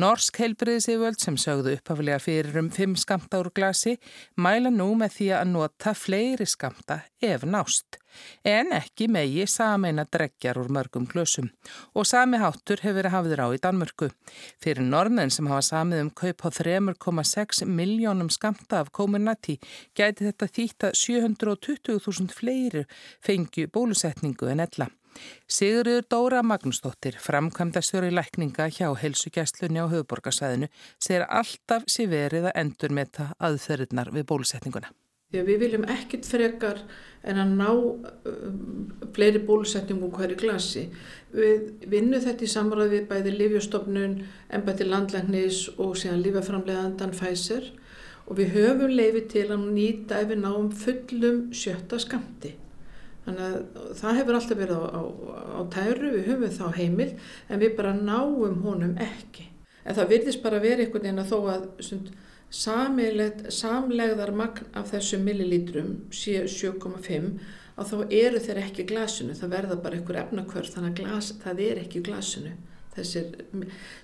Norsk 0.00 0.38
heilbriðisíföld 0.40 1.20
sem 1.20 1.36
sögðu 1.40 1.74
upphafilega 1.76 2.20
fyrir 2.24 2.56
um 2.62 2.70
5 2.72 2.94
skamta 3.02 3.42
úr 3.42 3.50
glasi 3.54 3.98
mæla 4.40 4.72
nú 4.72 4.92
með 4.96 5.18
því 5.18 5.32
að 5.38 5.50
nota 5.52 5.92
fleiri 5.96 6.46
skamta 6.48 7.02
ef 7.20 7.44
nást. 7.44 7.98
En 8.44 8.72
ekki 8.76 9.08
megi 9.08 9.44
sameina 9.48 10.04
dregjar 10.04 10.58
úr 10.60 10.68
mörgum 10.72 11.06
glösum 11.08 11.48
og 11.96 12.08
sami 12.08 12.40
háttur 12.40 12.82
hefur 12.84 12.98
verið 12.98 13.14
hafður 13.14 13.44
á 13.44 13.46
í 13.56 13.60
Danmörku. 13.64 14.08
Fyrir 14.60 14.84
norðmenn 14.84 15.32
sem 15.32 15.48
hafa 15.48 15.64
samið 15.68 16.04
um 16.06 16.10
kaup 16.22 16.44
á 16.44 16.48
3,6 16.52 17.64
miljónum 17.68 18.28
skamta 18.32 18.82
af 18.82 18.92
Comirnaty 18.92 19.58
gæti 19.96 20.28
þetta 20.28 20.48
þýtt 20.48 20.81
að 20.88 20.98
720.000 21.02 22.34
fleiri 22.34 22.86
fengju 23.24 23.70
bólusetningu 23.72 24.50
en 24.52 24.64
ella. 24.66 24.88
Sigurður 25.48 26.06
Dóra 26.08 26.40
Magnúsdóttir, 26.46 27.18
framkvæmdastjóri 27.20 28.10
lækninga 28.14 28.68
hjá 28.72 28.88
helsugæstlunni 29.02 29.84
á 29.84 29.86
höfuborgarsæðinu, 29.92 30.70
segir 30.98 31.26
alltaf 31.28 31.84
sér 31.92 32.10
verið 32.12 32.48
að 32.48 32.58
endur 32.64 32.94
með 32.96 33.14
það 33.18 33.34
aðferðnar 33.48 34.12
við 34.16 34.28
bólusetninguna. 34.30 34.92
Að 35.32 35.48
við 35.48 35.62
viljum 35.64 35.84
ekkit 35.88 36.26
frekar 36.28 36.80
en 37.24 37.38
að 37.40 37.52
ná 37.56 37.68
um, 37.72 38.56
fleiri 39.16 39.40
bólusetningum 39.48 40.12
hverju 40.12 40.36
glasi. 40.42 40.86
Við 41.32 41.70
vinnum 41.92 42.20
þetta 42.20 42.44
í 42.44 42.50
samræði 42.52 42.98
við 42.98 43.06
bæði 43.12 43.36
Lífjastofnun, 43.38 44.18
ennbætti 44.52 44.88
landlæknis 44.88 45.62
og 45.78 45.96
síðan 46.00 46.24
lífaframleðandan 46.26 47.16
Pfizer 47.16 47.70
og 48.32 48.38
við 48.40 48.54
höfum 48.56 48.92
leiði 48.96 49.26
til 49.28 49.46
að 49.52 49.64
nýta 49.76 50.22
ef 50.22 50.30
við 50.30 50.38
náum 50.40 50.70
fullum 50.72 51.40
sjötta 51.52 51.98
skamti. 52.00 52.54
Þannig 53.26 53.42
að 53.44 53.96
það 54.00 54.18
hefur 54.18 54.38
alltaf 54.38 54.58
verið 54.62 54.78
á, 54.80 54.88
á, 54.88 55.02
á 55.52 55.60
tæru, 55.70 56.12
við 56.16 56.28
höfum 56.30 56.54
þá 56.56 56.78
heimil 56.78 57.10
en 57.52 57.60
við 57.60 57.76
bara 57.76 57.92
náum 57.92 58.62
honum 58.64 58.96
ekki. 59.04 59.50
En 59.84 59.98
það 59.98 60.14
virðist 60.14 60.42
bara 60.42 60.62
verið 60.62 60.86
einhvern 60.86 61.04
veginn 61.04 61.22
að 61.22 61.30
þó 61.34 61.38
að 61.52 61.68
sund, 61.84 62.10
samlegðar 63.60 64.34
magn 64.40 64.72
af 64.78 64.90
þessum 64.94 65.28
millilítrum 65.28 65.94
7,5 66.14 67.30
að 67.76 67.92
þá 67.92 67.96
eru 68.16 68.42
þeir 68.42 68.60
ekki 68.64 68.88
glasinu, 68.88 69.36
það 69.36 69.54
verða 69.58 69.78
bara 69.84 69.98
einhver 69.98 70.20
efnakvörð 70.24 70.74
þannig 70.74 70.92
að 70.92 71.00
glas, 71.02 71.32
það 71.44 71.64
er 71.68 71.82
ekki 71.84 72.04
glasinu. 72.08 72.56
Þessir, 72.92 73.30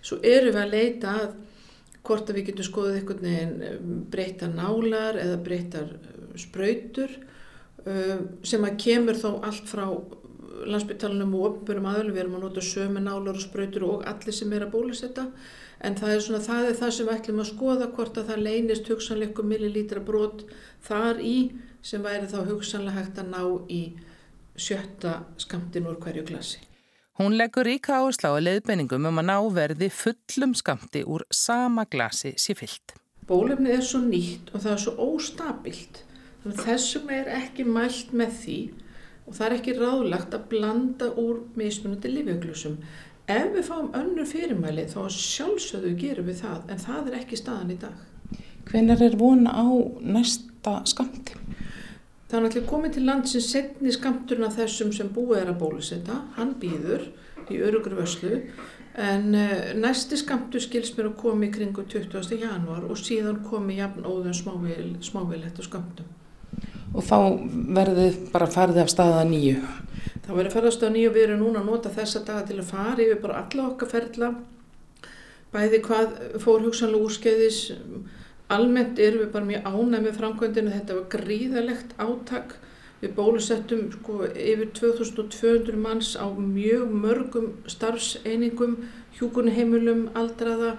svo 0.00 0.20
eru 0.24 0.52
við 0.52 0.62
að 0.62 0.74
leita 0.76 1.16
að 1.16 1.34
hvort 2.08 2.30
að 2.30 2.40
við 2.40 2.50
getum 2.50 2.68
skoðið 2.68 3.00
einhvern 3.00 3.26
veginn 3.28 4.04
breyta 4.12 4.48
nálar 4.50 5.20
eða 5.20 5.40
breyta 5.44 5.86
spröytur 6.38 7.12
Um, 7.88 8.24
sem 8.42 8.64
að 8.66 8.80
kemur 8.82 9.16
þá 9.16 9.28
allt 9.46 9.68
frá 9.70 9.84
landsbyttalunum 10.68 11.36
og 11.38 11.44
opnbjörnum 11.46 11.86
aðlum, 11.88 12.14
við 12.16 12.22
erum 12.24 12.36
að 12.36 12.44
nota 12.44 12.64
sömu 12.66 13.02
nálar 13.04 13.38
og 13.38 13.44
spröytur 13.44 13.86
og 13.86 14.02
allir 14.10 14.34
sem 14.34 14.52
er 14.52 14.66
að 14.66 14.72
bólusetta 14.74 15.28
en 15.86 15.96
það 15.96 16.14
er, 16.16 16.24
svona, 16.26 16.42
það 16.42 16.68
er 16.72 16.78
það 16.80 16.92
sem 16.96 17.08
við 17.08 17.14
ætlum 17.14 17.42
að 17.44 17.50
skoða 17.52 17.90
hvort 17.94 18.18
að 18.18 18.32
það 18.32 18.44
leynist 18.48 18.90
hugsanleikum 18.90 19.52
millilítra 19.54 20.02
brot 20.04 20.44
þar 20.88 21.22
í 21.22 21.36
sem 21.86 22.02
væri 22.02 22.28
þá 22.34 22.40
hugsanlega 22.50 22.98
hægt 22.98 23.22
að 23.22 23.30
ná 23.36 23.42
í 23.70 23.82
sjötta 24.58 25.20
skamtin 25.38 25.86
úr 25.86 26.02
hverju 26.02 26.26
glasi. 26.28 26.67
Hún 27.18 27.34
leggur 27.38 27.66
ríka 27.66 27.98
áherslu 27.98 28.30
á 28.30 28.38
leiðbeiningum 28.38 29.08
um 29.10 29.22
að 29.22 29.28
ná 29.30 29.38
verði 29.50 29.88
fullum 29.90 30.54
skamti 30.54 31.02
úr 31.02 31.26
sama 31.34 31.84
glasi 31.90 32.36
sér 32.38 32.60
fyllt. 32.60 32.94
Bólefnið 33.28 33.74
er 33.74 33.84
svo 33.84 34.04
nýtt 34.04 34.52
og 34.54 34.62
það 34.62 34.74
er 34.74 34.84
svo 34.84 34.94
óstabilt 35.08 36.04
Þessum 36.46 37.10
er 37.12 37.28
ekki 37.34 37.64
mælt 37.66 38.12
með 38.16 38.36
því 38.42 38.58
og 39.28 39.34
það 39.36 39.44
er 39.46 39.54
ekki 39.58 39.74
ráðlagt 39.76 40.36
að 40.36 40.46
blanda 40.52 41.08
úr 41.20 41.42
mismunandi 41.58 42.12
livjöglusum. 42.12 42.78
Ef 43.28 43.50
við 43.52 43.66
fáum 43.66 43.90
önnur 43.96 44.28
fyrirmæli 44.28 44.86
þá 44.88 45.00
sjálfsögðu 45.12 45.92
gerum 46.00 46.30
við 46.30 46.40
það 46.44 46.72
en 46.72 46.80
það 46.86 47.10
er 47.10 47.18
ekki 47.18 47.40
staðan 47.40 47.74
í 47.74 47.78
dag. 47.82 47.98
Hvenar 48.70 49.02
er 49.04 49.18
vona 49.20 49.52
á 49.52 49.66
næsta 50.00 50.78
skamti? 50.88 51.36
Það 52.28 52.38
er 52.38 52.44
náttúrulega 52.44 52.70
komið 52.70 52.96
til 52.96 53.06
land 53.08 53.28
sem 53.30 53.44
setni 53.44 53.92
skamturna 53.94 54.50
þessum 54.52 54.92
sem 54.92 55.08
búið 55.12 55.42
er 55.42 55.52
að 55.54 55.60
bólusetta. 55.62 56.18
Hann 56.36 56.54
býður 56.60 57.06
í 57.48 57.62
örugur 57.64 57.96
vöslu 57.96 58.42
en 58.98 59.32
uh, 59.32 59.72
næsti 59.78 60.18
skamtu 60.20 60.60
skils 60.60 60.92
mér 60.96 61.12
að 61.12 61.18
komi 61.22 61.48
kringu 61.54 61.86
20. 61.88 62.34
januar 62.36 62.84
og 62.84 63.00
síðan 63.00 63.40
komi 63.46 63.78
jafn 63.78 64.04
óðun 64.04 64.36
smávilegt 64.36 65.62
og 65.62 65.68
skamtum 65.68 66.14
og 66.94 67.04
þá 67.04 67.16
verður 67.76 68.16
bara 68.32 68.48
farið 68.50 68.82
af 68.82 68.92
staða 68.92 69.24
nýju. 69.28 69.56
Þá 70.24 70.30
verður 70.32 70.54
farið 70.54 70.70
af 70.70 70.76
staða 70.76 70.94
nýju 70.94 71.10
og 71.10 71.16
við 71.16 71.26
erum 71.26 71.42
núna 71.44 71.62
að 71.62 71.70
nota 71.72 71.92
þessa 71.94 72.22
daga 72.26 72.46
til 72.48 72.60
að 72.60 72.70
fara 72.70 73.04
yfir 73.04 73.20
bara 73.24 73.42
alla 73.44 73.66
okkar 73.68 73.92
ferla, 73.92 74.30
bæði 75.52 75.82
hvað 75.84 76.16
fór 76.42 76.64
hugsanlega 76.66 77.08
úrskeiðis, 77.08 77.60
almennt 78.52 78.98
erum 78.98 79.24
við 79.24 79.32
bara 79.34 79.48
mjög 79.48 79.68
ánæg 79.68 80.04
með 80.04 80.18
framkvæmdinu, 80.18 80.74
þetta 80.74 80.96
var 80.98 81.08
gríðalegt 81.14 81.94
átak, 82.00 82.54
við 83.02 83.14
bólusettum 83.14 83.84
sko, 83.94 84.20
yfir 84.32 84.70
2200 84.74 85.78
manns 85.78 86.14
á 86.18 86.26
mjög 86.32 86.94
mörgum 87.04 87.50
starfseiningum, 87.70 88.78
hjúkunheimulum, 89.18 90.08
aldraða, 90.18 90.76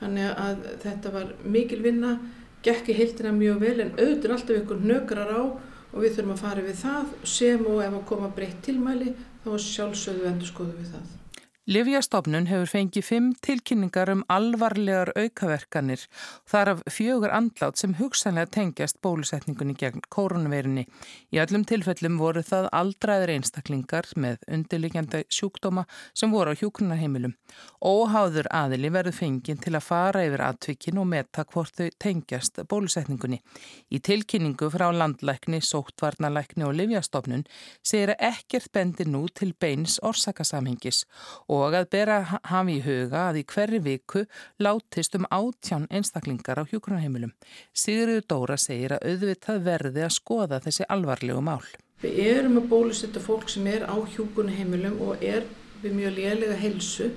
þannig 0.00 0.42
að 0.46 0.66
þetta 0.84 1.14
var 1.14 1.34
mikil 1.44 1.80
vinna. 1.84 2.18
Gekk 2.64 2.88
í 2.88 2.96
heildina 2.96 3.32
mjög 3.36 3.58
vel 3.60 3.76
en 3.84 3.92
auðvitað 3.98 4.36
alltaf 4.38 4.60
ykkur 4.62 4.86
nökrar 4.88 5.34
á 5.36 5.42
og 5.44 5.98
við 6.00 6.16
þurfum 6.16 6.32
að 6.36 6.44
fara 6.46 6.64
við 6.64 6.80
það. 6.80 7.12
Sem 7.28 7.66
og 7.68 7.82
ef 7.84 7.98
að 7.98 8.08
koma 8.08 8.32
breytt 8.36 8.62
tilmæli 8.64 9.12
þá 9.44 9.52
sjálfsögðu 9.66 10.32
endur 10.32 10.48
skoðu 10.48 10.78
við 10.80 10.96
það. 10.96 11.23
Livjastofnun 11.64 12.44
hefur 12.44 12.68
fengið 12.68 13.06
fimm 13.06 13.28
tilkynningar 13.40 14.10
um 14.12 14.20
alvarlegar 14.28 15.14
aukaverkanir 15.16 16.02
þar 16.44 16.70
af 16.74 16.80
fjögur 16.92 17.32
andlát 17.32 17.80
sem 17.80 17.94
hugsanlega 17.96 18.50
tengjast 18.52 18.98
bólusetningunni 19.00 19.72
gegn 19.80 20.02
koronaveirunni. 20.12 20.84
Í 21.32 21.40
öllum 21.40 21.64
tilfellum 21.64 22.18
voru 22.20 22.42
það 22.44 22.68
aldraðir 22.68 23.32
einstaklingar 23.38 24.10
með 24.20 24.44
undirliggjandi 24.44 25.22
sjúkdóma 25.32 25.86
sem 26.12 26.34
voru 26.36 26.52
á 26.52 26.58
hjúknarheimilum. 26.60 27.32
Óháður 27.80 28.50
aðili 28.52 28.92
verður 28.92 29.16
fengið 29.22 29.64
til 29.64 29.72
að 29.72 29.86
fara 29.88 30.26
yfir 30.28 30.44
aðtvikin 30.44 31.00
og 31.00 31.08
metta 31.14 31.46
hvort 31.48 31.80
þau 31.80 31.88
tengjast 31.96 32.60
bólusetningunni. 32.68 33.40
Í 33.88 34.02
tilkynningu 34.04 34.68
frá 34.68 34.90
landlækni, 34.92 35.62
sóttvarnalækni 35.64 36.68
og 36.68 36.76
Livjastofnun 36.76 37.48
segir 37.80 38.12
að 38.18 38.28
ekkert 38.34 38.68
bendir 38.76 39.08
nú 39.08 39.24
til 39.32 39.54
beins 39.56 39.96
orsakasamhengis 40.04 41.06
og 41.48 41.53
og 41.54 41.76
að 41.78 41.88
bera 41.94 42.18
hafi 42.50 42.78
í 42.78 42.82
huga 42.84 43.28
að 43.30 43.40
í 43.40 43.44
hverju 43.52 43.80
viku 43.84 44.24
látist 44.62 45.16
um 45.18 45.26
átján 45.30 45.86
einstaklingar 45.90 46.60
á 46.60 46.68
hjókunarheimilum. 46.70 47.34
Sigriður 47.72 48.26
Dóra 48.30 48.58
segir 48.60 48.96
að 48.96 49.06
auðvitað 49.10 49.60
verði 49.68 50.06
að 50.06 50.16
skoða 50.18 50.60
þessi 50.64 50.88
alvarlegu 50.88 51.44
mál. 51.44 51.62
Við 52.02 52.18
erum 52.24 52.58
að 52.60 52.70
bólusetta 52.72 53.22
fólk 53.22 53.48
sem 53.52 53.66
er 53.70 53.86
á 53.88 53.96
hjókunarheimilum 53.96 54.98
og 55.04 55.22
er 55.24 55.46
við 55.82 55.96
mjög 56.00 56.18
lélega 56.18 56.58
heilsu 56.58 57.12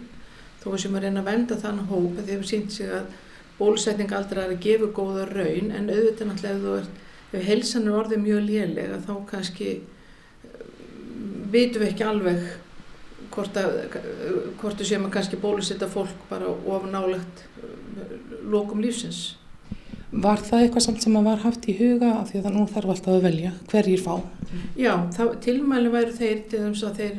þó 0.61 0.69
sem 0.77 0.95
að 0.95 1.07
reyna 1.07 1.23
að 1.23 1.29
venda 1.31 1.57
þann 1.59 1.83
hóp 1.89 2.21
þegar 2.21 2.41
við 2.43 2.47
sínt 2.51 2.73
sig 2.75 2.91
að 2.91 3.11
bólusetning 3.57 4.13
aldrei 4.13 4.43
er 4.43 4.53
að 4.53 4.63
gefa 4.63 4.89
góða 4.93 5.27
raun 5.31 5.71
en 5.73 5.91
auðvitað 5.91 6.31
náttúrulega 6.31 6.79
ef 6.81 7.37
ef 7.37 7.43
heilsan 7.43 7.87
er 7.87 7.99
orðið 7.99 8.23
mjög 8.23 8.43
lélega 8.47 8.99
þá 9.03 9.13
kannski 9.31 9.71
vitum 11.51 11.83
við 11.83 11.89
ekki 11.89 12.05
alveg 12.07 12.45
hvort 13.37 13.57
að 13.61 13.97
hvort 14.59 14.79
þú 14.79 14.87
séum 14.89 15.07
að 15.07 15.13
kannski 15.17 15.39
bólusetta 15.41 15.89
fólk 15.91 16.23
bara 16.29 16.49
of 16.49 16.87
nálegt 16.89 17.43
lokum 18.47 18.81
lífsins. 18.81 19.37
Var 20.07 20.39
það 20.39 20.63
eitthvað 20.63 20.85
samt 20.85 21.03
sem 21.03 21.17
að 21.19 21.25
var 21.27 21.41
haft 21.43 21.65
í 21.67 21.75
huga 21.77 22.13
af 22.21 22.31
því 22.31 22.41
að 22.41 22.53
nú 22.55 22.63
þarf 22.71 22.93
alltaf 22.93 23.17
að 23.17 23.25
velja 23.27 23.51
hverjir 23.67 24.03
fá? 24.03 24.13
Já, 24.79 24.93
tilmæli 25.43 25.91
væru 25.91 26.15
þeir 26.15 26.45
til 26.47 26.61
þess 26.63 26.87
að 26.87 27.01
þeir 27.01 27.17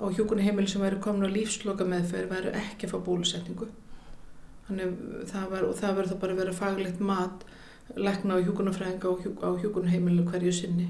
á 0.00 0.06
hjókunni 0.16 0.46
heimili 0.46 0.72
sem 0.72 0.82
væru 0.82 1.00
komin 1.04 1.28
á 1.28 1.34
lífsloka 1.34 1.84
meðferð 1.86 2.32
væru 2.32 2.54
ekki 2.56 2.88
að 2.88 2.94
fá 2.94 3.04
bólusetningu. 3.04 3.68
Þannig 4.68 4.94
það 5.28 5.46
var, 5.52 5.66
og 5.68 5.76
það 5.76 5.96
verður 5.98 6.12
það 6.14 6.22
bara 6.24 6.36
að 6.36 6.42
vera 6.42 6.56
faglegt 6.56 7.04
mat 7.04 7.44
lekna 8.00 8.40
á 8.40 8.44
hjókunafræðinga 8.46 9.12
á 9.44 9.48
hjókunni 9.60 9.92
heimili 9.92 10.24
hverju 10.24 10.54
sinni. 10.56 10.88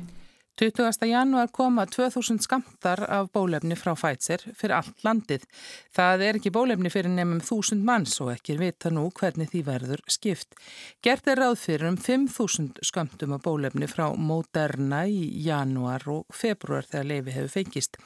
20. 0.58 1.06
janúar 1.08 1.48
koma 1.48 1.86
2000 1.86 2.38
skamtar 2.44 3.00
af 3.08 3.30
bólefni 3.32 3.72
frá 3.72 3.94
Pfizer 3.96 4.42
fyrir 4.52 4.74
allt 4.76 5.00
landið. 5.00 5.46
Það 5.96 6.24
er 6.26 6.38
ekki 6.38 6.52
bólefni 6.52 6.92
fyrir 6.92 7.08
nefnum 7.08 7.40
1000 7.40 7.80
manns 7.80 8.18
og 8.20 8.34
ekki 8.34 8.58
vita 8.60 8.92
nú 8.92 9.06
hvernig 9.16 9.48
því 9.48 9.62
verður 9.64 10.02
skipt. 10.12 10.52
Gert 11.00 11.32
er 11.32 11.40
ráð 11.40 11.56
fyrir 11.62 11.88
um 11.88 11.96
5000 11.96 12.84
skamtum 12.84 13.32
af 13.32 13.46
bólefni 13.48 13.88
frá 13.88 14.10
Moderna 14.12 15.06
í 15.08 15.24
janúar 15.46 16.04
og 16.12 16.28
februar 16.36 16.84
þegar 16.84 17.08
leifi 17.14 17.36
hefur 17.38 17.54
fengist. 17.56 17.96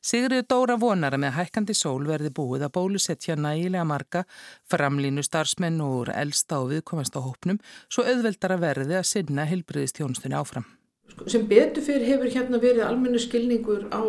Sigriður 0.00 0.48
Dóra 0.48 0.80
vonar 0.80 1.12
að 1.12 1.26
með 1.26 1.36
hækkandi 1.36 1.76
sól 1.76 2.08
verði 2.08 2.32
búið 2.32 2.64
að 2.64 2.76
bólusetja 2.80 3.36
nægilega 3.36 3.84
marga 3.84 4.24
framlínu 4.72 5.20
starfsmenn 5.20 5.76
og 5.84 6.08
elsta 6.16 6.64
og 6.64 6.72
viðkomast 6.72 7.12
á 7.12 7.20
hópnum 7.20 7.60
svo 7.92 8.08
auðveldar 8.08 8.56
að 8.56 8.68
verði 8.70 9.02
að 9.04 9.10
sinna 9.12 9.50
hilbriðistjónustunni 9.52 10.40
áfram. 10.40 10.79
Sko, 11.10 11.26
sem 11.30 11.46
betur 11.50 11.84
fyrir 11.84 12.06
hefur 12.08 12.30
hérna 12.32 12.60
verið 12.62 12.86
almennu 12.86 13.20
skilningur 13.22 13.88
á 13.90 14.02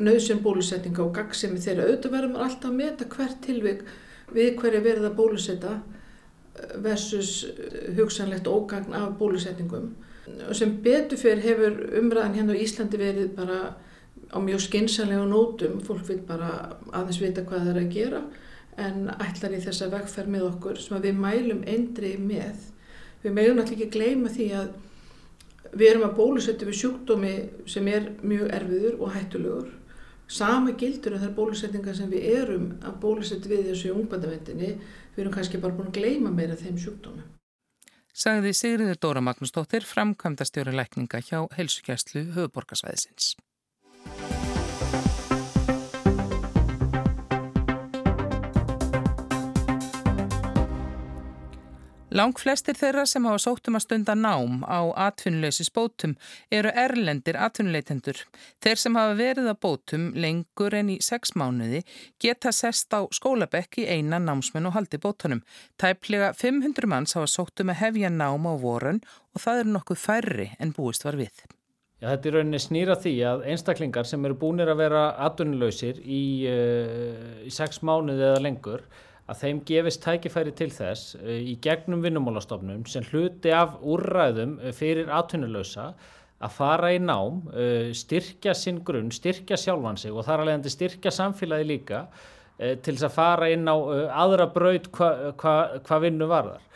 nöðsum 0.00 0.42
bólusetninga 0.44 1.02
og 1.04 1.14
gagsemi 1.16 1.60
þeirra. 1.62 1.88
Auðvitað 1.88 2.14
verður 2.14 2.32
maður 2.34 2.46
alltaf 2.46 2.70
að 2.70 2.78
meta 2.78 3.08
hvert 3.14 3.40
tilvig 3.44 3.82
við 4.30 4.52
hverja 4.60 4.82
verið 4.84 5.08
að 5.08 5.16
bólusetta 5.18 5.72
eh, 5.80 6.76
versus 6.84 7.32
eh, 7.50 7.90
hugsanlegt 7.98 8.50
ógagn 8.50 8.94
af 8.94 9.16
bólusetningum. 9.18 9.90
Og 10.46 10.54
sem 10.54 10.76
betur 10.84 11.18
fyrir 11.18 11.42
hefur 11.42 11.80
umræðan 11.98 12.36
hérna 12.38 12.54
á 12.54 12.62
Íslandi 12.62 13.00
verið 13.00 13.32
bara 13.34 13.60
á 14.30 14.38
mjög 14.38 14.62
skinsanlega 14.68 15.26
nótum. 15.26 15.80
Fólk 15.82 16.06
vil 16.06 16.20
bara 16.26 16.76
aðeins 16.92 17.18
vita 17.22 17.42
hvað 17.42 17.66
það 17.66 17.72
er 17.72 17.82
að 17.82 17.94
gera 17.96 18.22
en 18.80 19.08
ætlar 19.18 19.56
í 19.56 19.62
þessa 19.64 19.90
vegferð 19.92 20.30
með 20.30 20.44
okkur 20.52 20.78
sem 20.80 21.02
við 21.02 21.18
mælum 21.18 21.64
eindri 21.68 22.14
með. 22.20 22.68
Við 23.24 23.34
meðum 23.36 23.58
náttúrulega 23.58 23.88
ekki 23.88 23.96
gleyma 23.98 24.30
því 24.32 24.46
að 24.60 24.70
Við 25.70 25.90
erum 25.92 26.06
að 26.08 26.16
bólusetja 26.18 26.66
við 26.66 26.78
sjúkdómi 26.80 27.34
sem 27.70 27.88
er 27.90 28.08
mjög 28.22 28.48
erfiður 28.56 28.96
og 28.98 29.12
hættulegur. 29.14 29.68
Sama 30.30 30.74
gildur 30.78 31.16
en 31.16 31.22
þær 31.24 31.34
bólusetningar 31.36 31.96
sem 31.98 32.10
við 32.10 32.26
erum 32.36 32.66
að 32.86 32.96
bólusetja 33.02 33.50
við 33.50 33.70
þessu 33.70 33.92
ungbandavendinni, 33.94 34.72
við 35.14 35.22
erum 35.24 35.34
kannski 35.34 35.62
bara 35.62 35.74
búin 35.74 35.90
að 35.90 35.98
gleima 35.98 36.34
meira 36.34 36.58
þeim 36.58 36.78
sjúkdómi. 36.78 37.26
Sagði 38.10 38.52
Sigriður 38.54 38.98
Dóra 39.02 39.22
Magnúsdóttir 39.22 39.86
framkvæmda 39.86 40.46
stjóri 40.46 40.74
lækninga 40.74 41.22
hjá 41.22 41.46
helsugæslu 41.54 42.26
höfuborgarsvæðisins. 42.34 43.34
Lang 52.20 52.34
flestir 52.36 52.76
þeirra 52.76 53.06
sem 53.08 53.24
hafa 53.24 53.38
sóttum 53.40 53.78
að 53.78 53.84
stunda 53.86 54.14
nám 54.18 54.58
á 54.68 54.92
atvinnuleysi 55.08 55.64
spótum 55.64 56.16
eru 56.52 56.68
erlendir 56.82 57.38
atvinnuleitendur. 57.40 58.18
Þeir 58.60 58.80
sem 58.82 58.98
hafa 58.98 59.14
verið 59.16 59.48
að 59.48 59.60
bótum 59.64 60.04
lengur 60.20 60.76
en 60.76 60.90
í 60.92 60.98
sex 61.00 61.32
mánuði 61.38 61.80
geta 62.20 62.52
sest 62.52 62.92
á 62.92 63.08
skólabekk 63.16 63.80
í 63.80 63.86
eina 63.94 64.20
námsmenn 64.20 64.68
og 64.68 64.76
haldi 64.76 65.00
bótunum. 65.00 65.40
Tæplega 65.80 66.34
500 66.36 66.90
manns 66.92 67.16
hafa 67.16 67.30
sóttum 67.30 67.72
að 67.72 67.80
hefja 67.86 68.12
nám 68.12 68.44
á 68.44 68.54
vorun 68.66 69.00
og 69.32 69.46
það 69.46 69.64
eru 69.64 69.76
nokkuð 69.78 70.04
færri 70.04 70.50
en 70.60 70.76
búist 70.76 71.08
var 71.08 71.16
við. 71.16 71.46
Já, 72.02 72.10
þetta 72.10 72.28
er 72.28 72.36
rauninni 72.36 72.60
snýra 72.60 73.00
því 73.00 73.14
að 73.30 73.46
einstaklingar 73.54 74.08
sem 74.08 74.24
eru 74.28 74.36
búinir 74.42 74.68
að 74.68 74.82
vera 74.84 75.06
atvinnuleysir 75.24 76.04
í, 76.04 76.24
uh, 76.52 77.46
í 77.48 77.52
sex 77.54 77.80
mánuði 77.80 78.28
eða 78.28 78.44
lengur 78.44 78.84
að 79.30 79.42
þeim 79.44 79.60
gefist 79.68 80.02
tækifæri 80.04 80.54
til 80.58 80.70
þess 80.74 81.14
uh, 81.20 81.28
í 81.38 81.56
gegnum 81.62 82.02
vinnumálastofnum 82.04 82.82
sem 82.90 83.06
hluti 83.10 83.52
af 83.54 83.76
úrræðum 83.80 84.56
uh, 84.58 84.72
fyrir 84.76 85.12
atvinnulösa 85.14 85.92
að 86.40 86.54
fara 86.56 86.90
í 86.96 86.98
nám, 87.02 87.42
uh, 87.52 87.90
styrkja 87.96 88.54
sinn 88.56 88.82
grunn, 88.86 89.12
styrkja 89.14 89.58
sjálfan 89.60 90.00
sig 90.00 90.14
og 90.14 90.26
þar 90.26 90.44
alveg 90.46 90.70
styrkja 90.72 91.14
samfélagi 91.14 91.68
líka 91.68 92.04
til 92.60 92.92
þess 92.92 93.06
að 93.06 93.14
fara 93.14 93.46
inn 93.48 93.64
á 93.64 93.76
aðra 94.20 94.44
braut 94.52 94.90
hvað 94.92 95.20
hva, 95.40 95.52
hva 95.80 95.98
vinnu 96.02 96.26
varðar. 96.28 96.66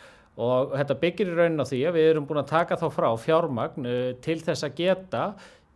Og 0.41 0.71
þetta 0.73 0.95
byggir 1.03 1.29
í 1.29 1.35
raunin 1.37 1.61
á 1.61 1.69
því 1.69 1.81
að 1.85 1.99
við 1.99 2.07
erum 2.09 2.25
búin 2.25 2.41
að 2.41 2.47
taka 2.49 2.77
þá 2.81 2.87
frá 2.95 3.05
fjármagn 3.21 3.85
til 4.25 4.39
þess 4.41 4.65
að 4.65 4.79
geta 4.79 5.21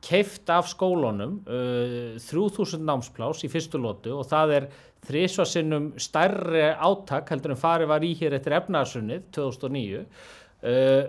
keift 0.06 0.50
af 0.54 0.70
skólunum 0.72 1.40
uh, 1.48 2.16
3000 2.24 2.84
námsplás 2.88 3.44
í 3.44 3.52
fyrstu 3.52 3.82
lótu 3.82 4.16
og 4.18 4.28
það 4.30 4.56
er 4.58 4.68
þrísvarsinnum 5.08 5.94
stærri 6.02 6.66
áttak 6.74 7.30
heldur 7.32 7.56
en 7.56 7.60
farið 7.60 7.92
var 7.92 8.06
í 8.06 8.14
hér 8.20 8.36
eftir 8.38 8.58
efnarsunnið 8.60 9.30
2009 9.36 10.02
uh, 10.04 11.06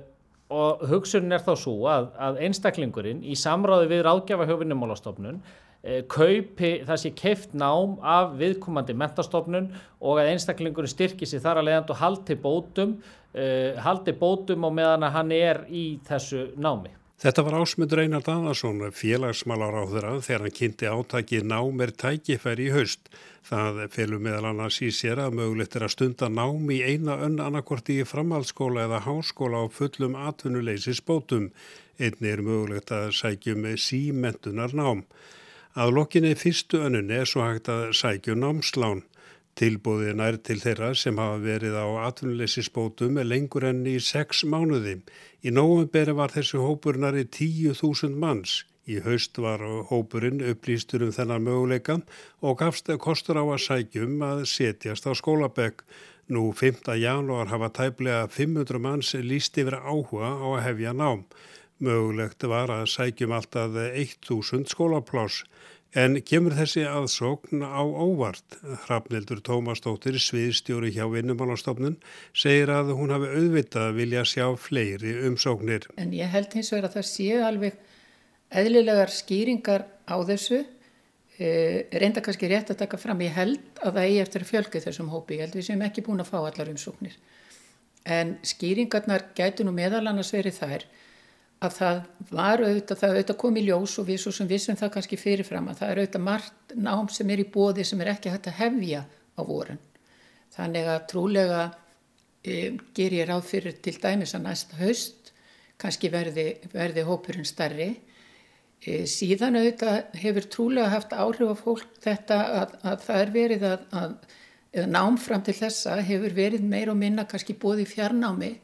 og 0.50 0.85
hugsunin 0.90 1.37
er 1.37 1.42
þá 1.46 1.53
svo 1.59 1.76
að, 1.90 2.11
að 2.18 2.40
einstaklingurinn 2.46 3.22
í 3.22 3.37
samráði 3.38 3.90
við 3.92 4.05
ráðgjafa 4.07 4.48
höfunnumálastofnun 4.50 5.40
uh, 5.40 6.00
kaupi 6.11 6.72
sé 6.90 7.14
keift 7.18 7.55
nám 7.55 7.98
af 8.03 8.37
viðkomandi 8.40 8.96
mentastofnun 8.98 9.70
og 10.00 10.22
að 10.22 10.35
einstaklingurinn 10.35 10.90
styrki 10.90 11.29
sér 11.29 11.44
þar 11.46 11.62
að 11.62 11.70
leiðand 11.70 11.94
og 11.94 12.00
haldi 12.03 12.38
bótum, 12.42 12.96
uh, 13.35 13.79
haldi 13.85 14.16
bótum 14.18 14.66
og 14.66 14.74
meðan 14.79 15.07
að 15.07 15.14
hann 15.18 15.37
er 15.37 15.64
í 15.68 15.85
þessu 16.07 16.50
námi. 16.59 16.99
Þetta 17.20 17.42
var 17.44 17.54
ásmund 17.59 17.92
Reynar 17.92 18.22
Danarsson, 18.24 18.78
félagsmálar 18.96 19.74
á 19.76 19.85
þeirra 19.90 20.12
þegar 20.24 20.44
hann 20.46 20.54
kynnti 20.56 20.87
átaki 20.88 21.40
námer 21.44 21.90
tækifæri 21.92 22.70
í 22.70 22.72
haust. 22.72 23.11
Það 23.44 23.80
felur 23.92 24.22
meðal 24.24 24.46
annars 24.48 24.78
í 24.80 24.88
sér 24.88 25.20
að 25.20 25.37
mögulegt 25.37 25.76
er 25.76 25.85
að 25.85 25.92
stunda 25.92 26.30
nám 26.33 26.72
í 26.72 26.78
eina 26.80 27.18
önn 27.20 27.37
annarkorti 27.44 27.98
í 28.00 28.06
framhaldsskóla 28.09 28.87
eða 28.87 29.02
háskóla 29.04 29.61
á 29.61 29.64
fullum 29.68 30.16
atvinnuleysi 30.16 30.96
spótum. 30.96 31.50
Einni 32.00 32.33
er 32.33 32.40
mögulegt 32.40 32.88
að 32.96 33.12
sækjum 33.20 33.68
símentunar 33.76 34.72
nám. 34.72 35.04
Að 35.76 35.92
lokinni 35.98 36.33
fyrstu 36.40 36.80
önnunni 36.88 37.20
er 37.20 37.28
svo 37.28 37.44
hægt 37.44 37.68
að 37.68 37.90
sækjum 38.00 38.40
námslán. 38.40 39.04
Tilbúðið 39.58 40.14
nær 40.16 40.36
til 40.46 40.58
þeirra 40.62 40.90
sem 40.96 41.18
hafa 41.20 41.38
verið 41.42 41.74
á 41.76 41.86
atvinnuleysisbótum 42.06 43.18
er 43.20 43.28
lengur 43.28 43.66
enn 43.68 43.82
í 43.88 43.98
sex 44.00 44.44
mánuði. 44.44 45.00
Í 45.42 45.52
nógumberi 45.52 46.14
var 46.16 46.32
þessi 46.32 46.60
hópur 46.62 47.00
nari 47.00 47.26
10.000 47.26 48.16
manns. 48.22 48.60
Í 48.90 48.98
haust 49.04 49.38
var 49.38 49.62
hópurinn 49.90 50.40
upplýstur 50.52 51.04
um 51.06 51.12
þennan 51.14 51.44
möguleika 51.44 51.98
og 52.40 52.56
gafst 52.62 52.88
kostur 53.04 53.38
á 53.38 53.44
að 53.44 53.60
sækjum 53.66 54.22
að 54.24 54.46
setjast 54.50 55.06
á 55.06 55.12
skólabekk. 55.14 55.84
Nú 56.30 56.50
5. 56.54 56.86
janúar 57.02 57.50
hafa 57.50 57.68
tæplega 57.74 58.26
500 58.30 58.78
manns 58.82 59.12
líst 59.14 59.58
yfir 59.58 59.76
áhuga 59.82 60.30
á 60.38 60.46
að 60.56 60.64
hefja 60.66 60.92
nám. 60.94 61.26
Mögulegt 61.80 62.44
var 62.44 62.70
að 62.70 62.88
sækjum 62.92 63.32
alltaf 63.32 63.76
1000 63.76 64.68
skólaplás. 64.72 65.44
En 65.98 66.20
kemur 66.22 66.55
þessi 66.55 66.85
aðsókn 66.87 67.64
á 67.66 67.83
óvart? 67.83 68.61
Hrafnildur 68.85 69.40
Tómasdóttir, 69.42 70.20
sviðstjóri 70.22 70.92
hjá 70.94 71.09
Vinnumálastofnun, 71.11 71.96
segir 72.31 72.70
að 72.70 72.92
hún 72.94 73.11
hafi 73.11 73.31
auðvitað 73.35 73.88
að 73.88 73.98
vilja 73.98 74.22
sjá 74.22 74.44
fleiri 74.55 75.16
umsóknir. 75.26 75.88
En 75.98 76.14
ég 76.14 76.31
held 76.31 76.55
hins 76.55 76.70
vegar 76.70 76.87
að 76.92 77.00
það 77.00 77.09
séu 77.11 77.40
alveg 77.42 77.81
eðlilegar 78.62 79.11
skýringar 79.11 79.88
á 80.07 80.16
þessu. 80.31 80.62
E, 81.40 81.50
reynda 81.98 82.22
kannski 82.22 82.53
rétt 82.53 82.70
að 82.70 82.85
taka 82.85 83.00
fram. 83.00 83.26
Ég 83.26 83.35
held 83.35 83.83
að 83.83 83.98
það 83.98 84.07
eigi 84.07 84.22
eftir 84.22 84.46
að 84.46 84.53
fjölga 84.53 84.85
þessum 84.87 85.11
hópi. 85.11 85.40
Ég 85.40 85.48
held 85.48 85.59
við 85.59 85.68
sem 85.72 85.87
ekki 85.88 86.07
búin 86.07 86.22
að 86.22 86.31
fá 86.31 86.38
allar 86.44 86.70
umsóknir. 86.70 87.18
En 88.07 88.37
skýringarnar 88.46 89.33
gætu 89.35 89.66
nú 89.66 89.74
meðal 89.74 90.07
annars 90.07 90.31
verið 90.37 90.62
þær 90.62 90.87
að 91.61 91.77
það 91.77 91.99
var 92.33 92.62
auðvitað, 92.64 92.99
það 93.03 93.14
auðvitað 93.14 93.38
kom 93.42 93.59
í 93.61 93.62
ljós 93.66 93.99
og 94.01 94.09
við 94.09 94.18
svo 94.23 94.33
sem 94.33 94.49
vissum 94.49 94.79
það 94.81 94.92
kannski 94.94 95.18
fyrirfram 95.20 95.68
að 95.68 95.81
það 95.83 95.90
er 95.90 96.01
auðvitað 96.01 96.25
margt 96.25 96.75
nám 96.88 97.11
sem 97.12 97.33
er 97.35 97.42
í 97.42 97.49
bóði 97.53 97.85
sem 97.85 98.01
er 98.01 98.12
ekki 98.14 98.33
hægt 98.33 98.49
að 98.49 98.61
hefja 98.62 99.03
á 99.05 99.40
vorin. 99.44 99.81
Þannig 100.57 100.88
að 100.94 101.01
trúlega 101.12 101.64
e, 102.40 102.55
ger 102.96 103.16
ég 103.18 103.29
ráð 103.29 103.44
fyrir 103.51 103.77
til 103.85 103.96
dæmis 104.01 104.33
að 104.37 104.46
næsta 104.49 104.81
haust 104.81 105.33
kannski 105.81 106.11
verði, 106.12 106.46
verði 106.73 107.05
hópurinn 107.05 107.49
starri. 107.49 107.90
E, 108.81 109.05
síðan 109.05 109.61
auðvitað 109.61 110.16
hefur 110.23 110.49
trúlega 110.57 110.94
haft 110.94 111.12
áhrif 111.12 111.53
á 111.53 111.57
fólk 111.61 112.01
þetta 112.01 112.40
að, 112.62 112.77
að 112.88 113.05
það 113.05 113.23
er 113.27 113.35
verið 113.37 113.68
að, 113.68 113.87
að 114.01 114.88
nám 114.88 115.20
fram 115.20 115.44
til 115.44 115.59
þessa 115.61 116.01
hefur 116.09 116.33
verið 116.33 116.64
meir 116.64 116.88
og 116.88 116.96
minna 116.96 117.29
kannski 117.29 117.59
bóði 117.59 117.85
fjarnámi 117.90 118.55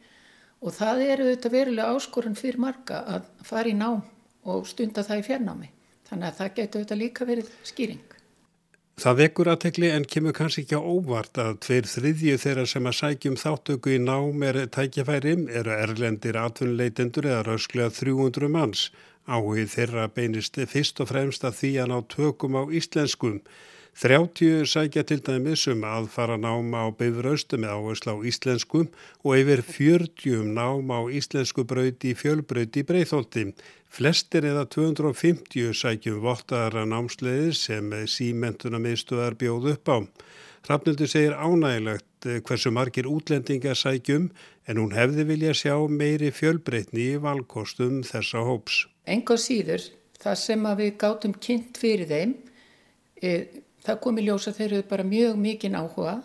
og 0.66 0.74
það 0.74 1.06
eru 1.06 1.30
þetta 1.30 1.52
verulega 1.52 1.94
áskorun 1.94 2.36
fyrir 2.38 2.58
marga 2.58 3.04
að 3.06 3.30
fara 3.46 3.70
í 3.70 3.78
nám 3.78 4.02
og 4.46 4.66
stunda 4.66 5.04
það 5.06 5.22
í 5.22 5.26
fjarnámi. 5.30 5.72
Þannig 6.06 6.28
að 6.28 6.38
það 6.40 6.54
getur 6.58 6.82
þetta 6.84 6.98
líka 7.00 7.26
verið 7.26 7.50
skýring. 7.66 8.04
Það 8.96 9.18
vekur 9.20 9.48
aðtekli 9.52 9.88
en 9.92 10.06
kemur 10.08 10.32
kannski 10.32 10.62
ekki 10.64 10.78
á 10.80 10.80
óvart 10.80 11.38
að 11.42 11.58
tveir 11.66 11.88
þriðju 11.90 12.36
þeirra 12.40 12.62
sem 12.70 12.86
að 12.88 12.94
sækjum 12.96 13.34
þáttöku 13.42 13.92
í 13.92 13.98
nám 14.00 14.44
er 14.48 14.58
tækjafærim 14.72 15.42
eru 15.52 15.74
erlendir 15.74 16.38
atvinnuleitendur 16.40 17.28
eða 17.28 17.42
rausklega 17.50 17.92
300 17.92 18.48
manns. 18.54 18.86
Áhugið 19.28 19.68
þeirra 19.74 20.06
beinist 20.16 20.56
fyrst 20.72 21.02
og 21.04 21.10
fremst 21.10 21.44
að 21.44 21.58
því 21.60 21.72
að 21.82 21.92
ná 21.92 21.98
tökum 22.14 22.56
á 22.56 22.62
íslenskum. 22.80 23.42
30 23.96 24.66
sækja 24.68 25.06
til 25.08 25.22
dæmis 25.24 25.62
um 25.72 25.80
að 25.88 26.10
fara 26.12 26.34
náma 26.36 26.82
á 26.84 26.88
beifraustu 26.92 27.56
með 27.56 27.70
áherslu 27.78 28.12
á 28.12 28.16
íslenskum 28.28 28.90
og 29.24 29.38
yfir 29.40 29.62
40 29.64 30.34
um 30.42 30.50
náma 30.52 30.98
á 31.00 31.02
íslensku 31.08 31.64
brauti 31.64 32.12
í 32.12 32.18
fjölbrauti 32.20 32.84
í 32.84 32.88
breyþólti. 32.90 33.46
Flestir 33.88 34.44
eða 34.44 34.66
250 34.68 35.72
sækjum 35.80 36.20
vottaðara 36.20 36.84
námsleiðir 36.84 37.56
sem 37.56 37.88
símentuna 38.04 38.82
miðstöðar 38.84 39.38
bjóð 39.40 39.72
upp 39.72 39.88
á. 39.88 39.98
Hrafnildur 40.68 41.08
segir 41.08 41.32
ánægilegt 41.32 42.28
hversu 42.44 42.76
margir 42.76 43.08
útlendingar 43.08 43.80
sækjum 43.80 44.28
en 44.68 44.76
hún 44.76 44.92
hefði 44.92 45.24
vilja 45.32 45.56
sjá 45.56 45.76
meiri 45.88 46.34
fjölbreytni 46.36 47.14
í 47.14 47.20
valkostum 47.22 48.02
þessa 48.04 48.44
hóps. 48.44 48.84
Enga 49.08 49.40
síður, 49.40 49.88
það 50.20 50.42
sem 50.44 50.74
við 50.84 50.98
gátum 51.00 51.40
kynnt 51.40 51.80
fyrir 51.80 52.10
þeim, 52.12 52.42
e 53.24 53.64
það 53.86 54.00
kom 54.02 54.18
í 54.18 54.26
ljós 54.26 54.48
að 54.50 54.58
þeir 54.60 54.72
eru 54.72 54.88
bara 54.90 55.06
mjög 55.06 55.38
mikinn 55.40 55.78
áhuga 55.78 56.16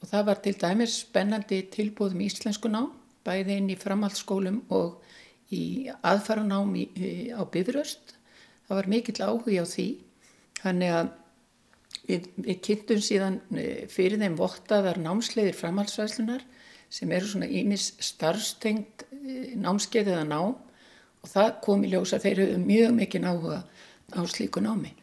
og 0.00 0.08
það 0.08 0.26
var 0.28 0.42
til 0.44 0.56
dæmis 0.60 0.98
spennandi 1.04 1.62
tilbúðum 1.72 2.24
íslensku 2.24 2.70
ná, 2.72 2.84
bæði 3.24 3.56
inn 3.60 3.72
í 3.72 3.78
framhaldsskólum 3.80 4.62
og 4.72 5.00
í 5.52 5.90
aðfaranám 6.06 6.72
á 7.36 7.42
Bifröst. 7.52 8.14
Það 8.68 8.78
var 8.78 8.88
mikill 8.92 9.18
áhuga 9.24 9.64
á 9.64 9.66
því, 9.66 9.88
þannig 10.60 10.94
að 10.94 11.10
við, 12.06 12.30
við 12.38 12.60
kynntum 12.66 13.02
síðan 13.04 13.40
e, 13.50 13.66
fyrir 13.90 14.20
þeim 14.22 14.38
vottaðar 14.38 15.00
námsleiðir 15.02 15.58
framhaldsvæslunar 15.58 16.44
sem 16.90 17.12
eru 17.14 17.28
svona 17.28 17.50
ímis 17.50 17.90
starfstengt 18.02 19.04
e, 19.10 19.56
námskeið 19.58 20.14
eða 20.14 20.26
nám 20.28 20.56
og 21.20 21.28
það 21.32 21.52
kom 21.66 21.84
í 21.84 21.92
ljós 21.92 22.14
að 22.16 22.26
þeir 22.28 22.42
eru 22.46 22.62
mjög 22.64 22.96
mikinn 22.96 23.28
áhuga 23.28 23.62
á 24.16 24.20
slíku 24.30 24.62
námi. 24.64 24.94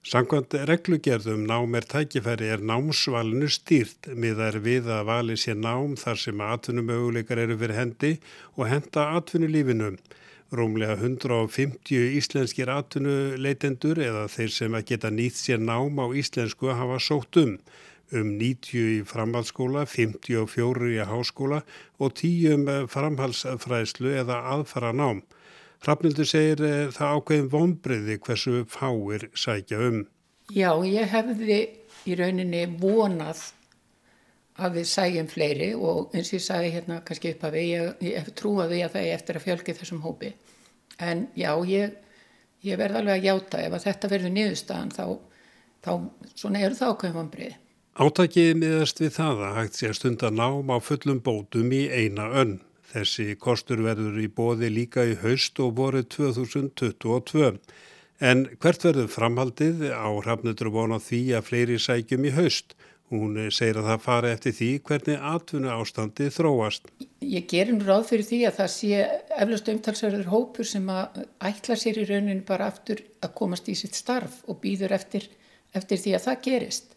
Sankvæmt 0.00 0.54
reglugerðum 0.64 1.42
nám 1.44 1.74
er 1.76 1.84
tækifæri 1.84 2.46
er 2.48 2.62
námsvalinu 2.64 3.50
stýrt 3.52 4.06
miðar 4.16 4.56
við 4.64 4.86
að 4.88 5.02
vali 5.10 5.34
sér 5.36 5.58
nám 5.60 5.92
þar 6.00 6.20
sem 6.22 6.40
atvinnumöguleikar 6.40 7.42
eru 7.42 7.56
fyrir 7.60 7.76
hendi 7.76 8.12
og 8.56 8.70
henda 8.70 9.04
atvinnulífinu. 9.18 9.90
Rómlega 10.56 10.96
150 10.96 12.16
íslenskir 12.16 12.72
atvinnuleitendur 12.72 14.00
eða 14.06 14.24
þeir 14.32 14.54
sem 14.54 14.78
að 14.78 14.86
geta 14.88 15.10
nýtt 15.12 15.36
sér 15.36 15.60
nám 15.60 16.00
á 16.00 16.08
íslensku 16.22 16.72
hafa 16.72 16.96
sótt 16.96 17.36
um. 17.42 17.58
Um 18.10 18.32
90 18.40 18.80
í 18.80 19.02
framhaldsskóla, 19.04 19.84
54 19.84 20.94
í 20.96 21.04
háskóla 21.12 21.60
og 22.00 22.16
10 22.16 22.56
um 22.56 22.72
framhalsfræðslu 22.88 24.16
eða 24.24 24.40
aðfara 24.56 24.96
nám. 24.96 25.20
Hrafnildur 25.80 26.28
segir 26.28 26.60
eh, 26.66 26.90
það 26.92 27.14
ákveðin 27.16 27.52
vonbriði 27.54 28.18
hversu 28.20 28.64
fáir 28.68 29.30
sækja 29.32 29.80
um. 29.86 30.02
Já, 30.52 30.74
ég 30.84 31.08
hefði 31.08 31.60
í 32.04 32.16
rauninni 32.18 32.66
vonað 32.80 33.46
að 34.60 34.76
við 34.80 34.90
sæjum 34.90 35.30
fleiri 35.30 35.70
og 35.76 36.12
eins 36.12 36.30
og 36.32 36.36
ég 36.36 36.44
sagði 36.44 36.74
hérna 36.74 37.00
kannski 37.06 37.32
upp 37.32 37.46
að 37.48 37.56
við, 37.56 37.70
ég, 37.70 37.90
ég 38.10 38.30
trúaði 38.36 38.82
að 38.84 38.94
það 38.96 39.06
er 39.06 39.16
eftir 39.16 39.38
að 39.38 39.46
fjölgi 39.46 39.76
þessum 39.78 40.04
hópi. 40.04 40.34
En 41.00 41.26
já, 41.38 41.52
ég, 41.70 41.96
ég 42.66 42.80
verði 42.80 43.00
alveg 43.00 43.16
að 43.16 43.26
hjáta 43.28 43.64
ef 43.64 43.76
að 43.76 43.86
þetta 43.88 44.12
verður 44.12 44.34
niðurstaðan 44.36 44.94
þá, 44.96 45.04
þá 45.80 45.92
svona 46.34 46.64
eru 46.66 46.76
það 46.76 46.94
ákveðin 46.94 47.18
vonbriði. 47.22 47.54
Átækið 48.00 48.50
miðast 48.60 49.00
við 49.00 49.14
það 49.16 49.46
að 49.46 49.56
hægt 49.58 49.78
sé 49.78 49.88
að 49.88 49.96
stunda 49.98 50.30
nám 50.32 50.68
á 50.72 50.76
fullum 50.84 51.24
bótum 51.24 51.72
í 51.72 51.86
eina 51.88 52.28
önn. 52.42 52.58
Þessi 52.90 53.36
kostur 53.38 53.84
verður 53.84 54.18
í 54.18 54.26
bóði 54.26 54.70
líka 54.72 55.04
í 55.06 55.16
haust 55.22 55.60
og 55.62 55.76
voru 55.78 56.02
2022. 56.02 57.52
En 58.20 58.46
hvert 58.60 58.84
verður 58.84 59.12
framhaldið 59.12 59.84
á 59.94 60.10
hrafnutur 60.10 60.72
vona 60.74 60.98
því 61.00 61.20
að 61.38 61.46
fleiri 61.46 61.78
sækjum 61.80 62.26
í 62.26 62.32
haust? 62.34 62.74
Hún 63.10 63.38
segir 63.50 63.80
að 63.80 63.88
það 63.88 64.02
fari 64.04 64.28
eftir 64.30 64.52
því 64.54 64.68
hvernig 64.86 65.22
atvinna 65.32 65.78
ástandi 65.80 66.28
þróast. 66.30 66.90
Ég 67.26 67.54
nú 67.72 67.86
ráð 67.86 68.04
fyrir 68.12 68.26
því 68.28 68.38
að 68.46 68.58
það 68.60 68.70
sé 68.74 69.00
eflaust 69.34 69.70
umtalsverður 69.72 70.30
hópur 70.30 70.68
sem 70.68 70.86
að 70.94 71.24
ætla 71.50 71.78
sér 71.78 71.98
í 71.98 72.06
rauninu 72.06 72.44
bara 72.46 72.68
aftur 72.70 73.02
að 73.22 73.34
komast 73.40 73.70
í 73.70 73.74
sitt 73.78 73.98
starf 73.98 74.44
og 74.46 74.60
býður 74.62 74.94
eftir, 74.94 75.26
eftir 75.74 75.98
því 75.98 76.14
að 76.18 76.26
það 76.28 76.44
gerist. 76.46 76.94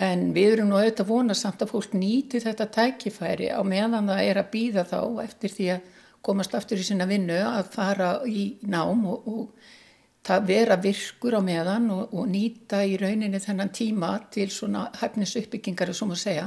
En 0.00 0.30
við 0.32 0.54
erum 0.54 0.70
nú 0.70 0.78
auðvitað 0.78 1.10
vonað 1.10 1.38
samt 1.42 1.62
að 1.64 1.74
fólk 1.74 1.94
nýti 1.98 2.40
þetta 2.40 2.70
tækifæri 2.72 3.50
á 3.52 3.60
meðan 3.66 4.08
það 4.08 4.22
er 4.30 4.40
að 4.40 4.52
býða 4.54 4.84
þá 4.88 5.00
eftir 5.26 5.52
því 5.52 5.66
að 5.74 5.98
komast 6.24 6.54
aftur 6.56 6.80
í 6.80 6.86
sinna 6.86 7.06
vinnu 7.08 7.36
að 7.36 7.68
fara 7.74 8.08
í 8.28 8.46
nám 8.68 9.04
og, 9.08 9.28
og 9.28 10.40
vera 10.46 10.76
virkur 10.80 11.36
á 11.36 11.40
meðan 11.44 11.90
og, 11.92 12.14
og 12.16 12.28
nýta 12.32 12.82
í 12.84 12.96
rauninni 13.00 13.40
þennan 13.40 13.72
tíma 13.76 14.12
til 14.32 14.48
svona 14.52 14.86
hæfnis 15.00 15.36
uppbyggingar 15.40 15.92
sem 15.96 16.12
að 16.12 16.22
segja. 16.22 16.46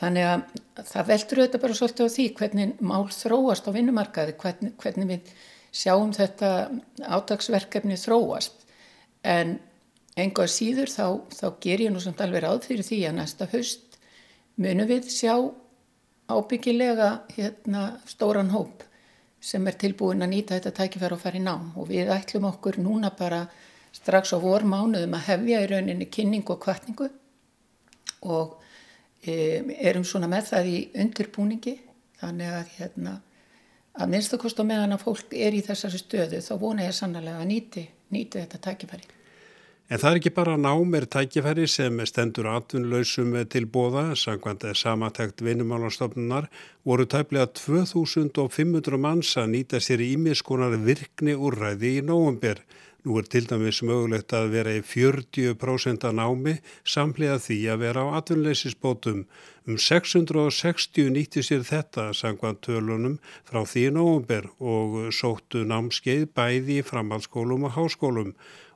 Þannig 0.00 0.26
að 0.26 0.86
það 0.90 1.10
veldur 1.10 1.40
auðvitað 1.40 1.64
bara 1.64 1.78
svolítið 1.78 2.08
á 2.10 2.14
því 2.16 2.26
hvernig 2.38 2.80
mál 2.82 3.04
þróast 3.14 3.68
á 3.70 3.76
vinnumarkaði, 3.76 4.34
hvernig, 4.40 4.74
hvernig 4.82 5.10
við 5.12 5.34
sjáum 5.74 6.10
þetta 6.14 6.50
átagsverkefni 7.18 7.98
þróast. 7.98 8.66
En 9.22 9.58
Enga 10.14 10.46
síður 10.46 10.92
þá, 10.92 11.06
þá 11.34 11.46
ger 11.64 11.80
ég 11.82 11.90
nú 11.90 12.00
samt 12.02 12.20
alveg 12.22 12.44
ráð 12.44 12.68
fyrir 12.68 12.86
því 12.86 13.00
að 13.08 13.16
næsta 13.18 13.48
höst 13.50 13.96
munum 14.62 14.86
við 14.86 15.08
sjá 15.10 15.34
ábyggilega 16.30 17.08
hérna, 17.34 17.98
stóran 18.06 18.52
hóp 18.54 18.84
sem 19.44 19.66
er 19.68 19.76
tilbúin 19.76 20.24
að 20.24 20.30
nýta 20.32 20.56
þetta 20.56 20.72
tækifæra 20.78 21.16
og 21.16 21.20
fara 21.20 21.36
í 21.36 21.42
nám. 21.44 21.72
Og 21.76 21.90
við 21.90 22.12
ætlum 22.14 22.46
okkur 22.48 22.78
núna 22.80 23.10
bara 23.18 23.42
strax 23.94 24.32
á 24.32 24.38
vormánuðum 24.40 25.18
að 25.18 25.26
hefja 25.28 25.60
í 25.60 25.68
rauninni 25.70 26.08
kynning 26.08 26.46
og 26.48 26.62
kvartningu 26.62 27.10
og 28.24 28.54
e, 29.20 29.34
erum 29.84 30.06
svona 30.06 30.30
með 30.30 30.48
það 30.52 30.70
í 30.70 30.78
undirbúningi. 31.04 31.74
Þannig 32.22 32.54
að 32.54 32.72
hérna 32.78 33.18
að 33.94 34.14
minnstakost 34.14 34.62
á 34.62 34.64
meðan 34.64 34.96
að 34.96 35.04
fólk 35.04 35.36
er 35.36 35.58
í 35.58 35.60
þessari 35.66 36.00
stöðu 36.00 36.40
þá 36.40 36.54
vona 36.62 36.88
ég 36.88 36.96
sannlega 36.96 37.36
að 37.42 37.50
nýti, 37.50 37.84
nýti 38.14 38.40
þetta 38.40 38.62
tækifæri. 38.70 39.23
En 39.92 40.00
það 40.00 40.14
er 40.14 40.18
ekki 40.18 40.30
bara 40.32 40.54
námir 40.56 41.04
tækifæri 41.12 41.66
sem 41.68 41.98
stendur 42.08 42.46
atvinnlausum 42.48 43.34
til 43.52 43.66
bóða, 43.68 44.14
sangvænt 44.16 44.64
samatækt 44.80 45.44
vinnumálanstofnunar, 45.44 46.48
voru 46.88 47.04
tæplega 47.04 47.50
2500 47.52 48.96
manns 48.96 49.34
að 49.36 49.52
nýta 49.52 49.82
sér 49.84 50.00
í 50.00 50.14
ímiskonar 50.14 50.78
virkni 50.86 51.36
úrræði 51.36 51.98
í 51.98 52.06
nógumbir. 52.08 52.64
Nú 53.04 53.18
er 53.20 53.28
til 53.28 53.44
dæmis 53.44 53.82
mögulegt 53.84 54.32
að 54.32 54.54
vera 54.54 54.72
í 54.72 54.80
40% 54.80 56.08
af 56.08 56.16
námi 56.16 56.56
samlega 56.88 57.36
því 57.36 57.60
að 57.74 57.82
vera 57.84 58.08
á 58.08 58.16
atvinnleisisbótum. 58.22 59.26
Um 59.68 59.76
660 59.76 61.12
nýtti 61.12 61.44
sér 61.44 61.68
þetta 61.68 62.14
sangvænt 62.16 62.64
tölunum 62.64 63.20
frá 63.44 63.60
því 63.68 63.84
í 63.90 63.94
nógumbir 64.00 64.48
og 64.56 65.12
sóttu 65.12 65.68
námskeið 65.68 66.30
bæði 66.32 66.80
í 66.80 66.86
framhaldsskólum 66.88 67.68
og 67.68 67.76
háskólum 67.76 68.32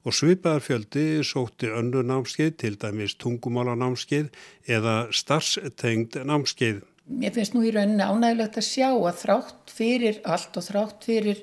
og 0.08 0.16
svipaðarfjöldi 0.16 1.20
sótti 1.26 1.68
önnu 1.68 2.00
námskeið, 2.08 2.54
til 2.62 2.76
dæmis 2.80 3.16
tungumála 3.20 3.74
námskeið 3.76 4.30
eða 4.68 4.94
starfstengd 5.12 6.16
námskeið. 6.28 6.80
Mér 7.08 7.34
finnst 7.36 7.56
nú 7.56 7.64
í 7.64 7.72
rauninni 7.72 8.04
ánægilegt 8.04 8.56
að 8.60 8.68
sjá 8.68 8.88
að 8.92 9.20
þrátt 9.22 9.72
fyrir 9.72 10.20
allt 10.28 10.56
og 10.60 10.66
þrátt 10.66 11.08
fyrir 11.08 11.42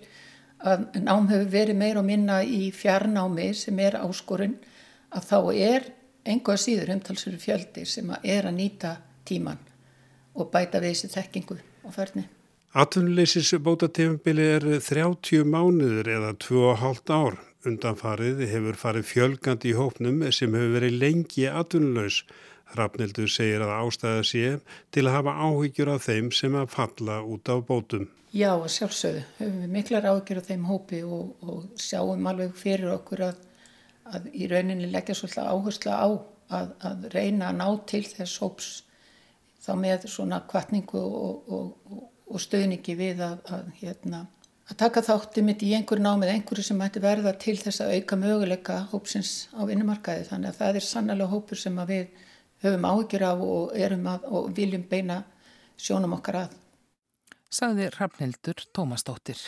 að 0.66 0.88
nám 1.06 1.30
hefur 1.30 1.52
verið 1.54 1.78
meir 1.78 2.00
og 2.02 2.08
minna 2.08 2.42
í 2.42 2.72
fjarnámi 2.74 3.52
sem 3.58 3.80
er 3.86 4.00
áskorun 4.02 4.58
að 5.14 5.30
þá 5.30 5.40
er 5.54 5.90
einhvað 6.26 6.62
síður 6.64 6.94
umtalsveru 6.96 7.42
fjöldi 7.42 7.86
sem 7.90 8.10
að 8.14 8.30
er 8.36 8.50
að 8.50 8.58
nýta 8.60 8.96
tíman 9.30 9.62
og 10.36 10.50
bæta 10.54 10.82
við 10.82 10.96
þessi 10.96 11.14
þekkingu 11.14 11.60
og 11.86 11.94
ferni. 11.94 12.26
Atvinnuleysis 12.76 13.54
bótatífumbili 13.64 14.48
er 14.58 14.66
30 14.84 15.46
mánuður 15.48 16.10
eða 16.12 16.34
2,5 16.44 17.14
ár. 17.16 17.38
Undanfarið 17.66 18.44
hefur 18.52 18.78
farið 18.78 19.08
fjölgandi 19.10 19.72
í 19.72 19.78
hópnum 19.78 20.20
sem 20.36 20.54
hefur 20.54 20.76
verið 20.76 21.00
lengi 21.02 21.48
atvinnulegs. 21.50 22.24
Hrafnildur 22.76 23.30
segir 23.30 23.62
að 23.62 23.74
ástæða 23.78 24.22
sé 24.26 24.44
til 24.94 25.06
að 25.06 25.16
hafa 25.20 25.34
áhyggjur 25.48 25.92
af 25.94 26.06
þeim 26.08 26.32
sem 26.34 26.56
að 26.58 26.72
falla 26.74 27.20
út 27.24 27.50
af 27.54 27.66
bótum. 27.68 28.08
Já, 28.36 28.52
sjálfsögðu. 28.68 29.22
Hefur 29.40 29.60
við 29.62 29.74
miklar 29.78 30.08
áhyggjur 30.12 30.42
af 30.42 30.50
þeim 30.50 30.66
hópi 30.70 31.02
og, 31.08 31.36
og 31.46 31.68
sjáum 31.80 32.26
alveg 32.32 32.58
fyrir 32.60 32.94
okkur 32.98 33.28
að, 33.30 33.44
að 34.12 34.32
í 34.34 34.50
rauninni 34.52 34.90
leggja 34.92 35.16
svolítið 35.18 35.52
áherslu 35.54 35.94
á 35.94 36.08
að, 36.50 36.74
að 36.90 37.08
reyna 37.14 37.50
að 37.52 37.62
ná 37.62 37.68
til 37.90 38.04
þess 38.10 38.42
hóps 38.44 38.72
þá 39.66 39.72
með 39.82 40.08
svona 40.12 40.42
kvartningu 40.50 41.02
og, 41.02 41.50
og, 41.50 42.02
og 42.30 42.42
stöðningi 42.42 42.98
við 43.00 43.24
að, 43.26 43.40
að, 43.50 43.72
hérna, 43.80 44.26
að 44.66 44.78
taka 44.82 45.04
þátti 45.06 45.44
mitt 45.46 45.64
í 45.66 45.74
einhverju 45.78 46.04
námið, 46.04 46.32
einhverju 46.34 46.66
sem 46.66 46.82
ætti 46.86 47.02
verða 47.04 47.36
til 47.42 47.58
þess 47.62 47.84
að 47.86 47.98
auka 48.00 48.18
möguleika 48.22 48.78
hópsins 48.92 49.34
á 49.54 49.62
vinnumarkaði. 49.70 50.26
Þannig 50.30 50.52
að 50.52 50.62
það 50.62 50.80
er 50.80 50.88
sannlega 50.88 51.32
hópur 51.34 51.62
sem 51.62 51.82
við 51.86 52.08
höfum 52.66 52.88
áhyggjur 52.90 53.28
af 53.28 53.44
og, 53.46 53.76
að, 53.76 54.32
og 54.32 54.50
viljum 54.58 54.88
beina 54.90 55.22
sjónum 55.78 56.18
okkar 56.18 56.46
að. 56.46 56.58
Saði 57.54 57.92
Rafnildur 57.94 58.66
Tómasdóttir. 58.74 59.40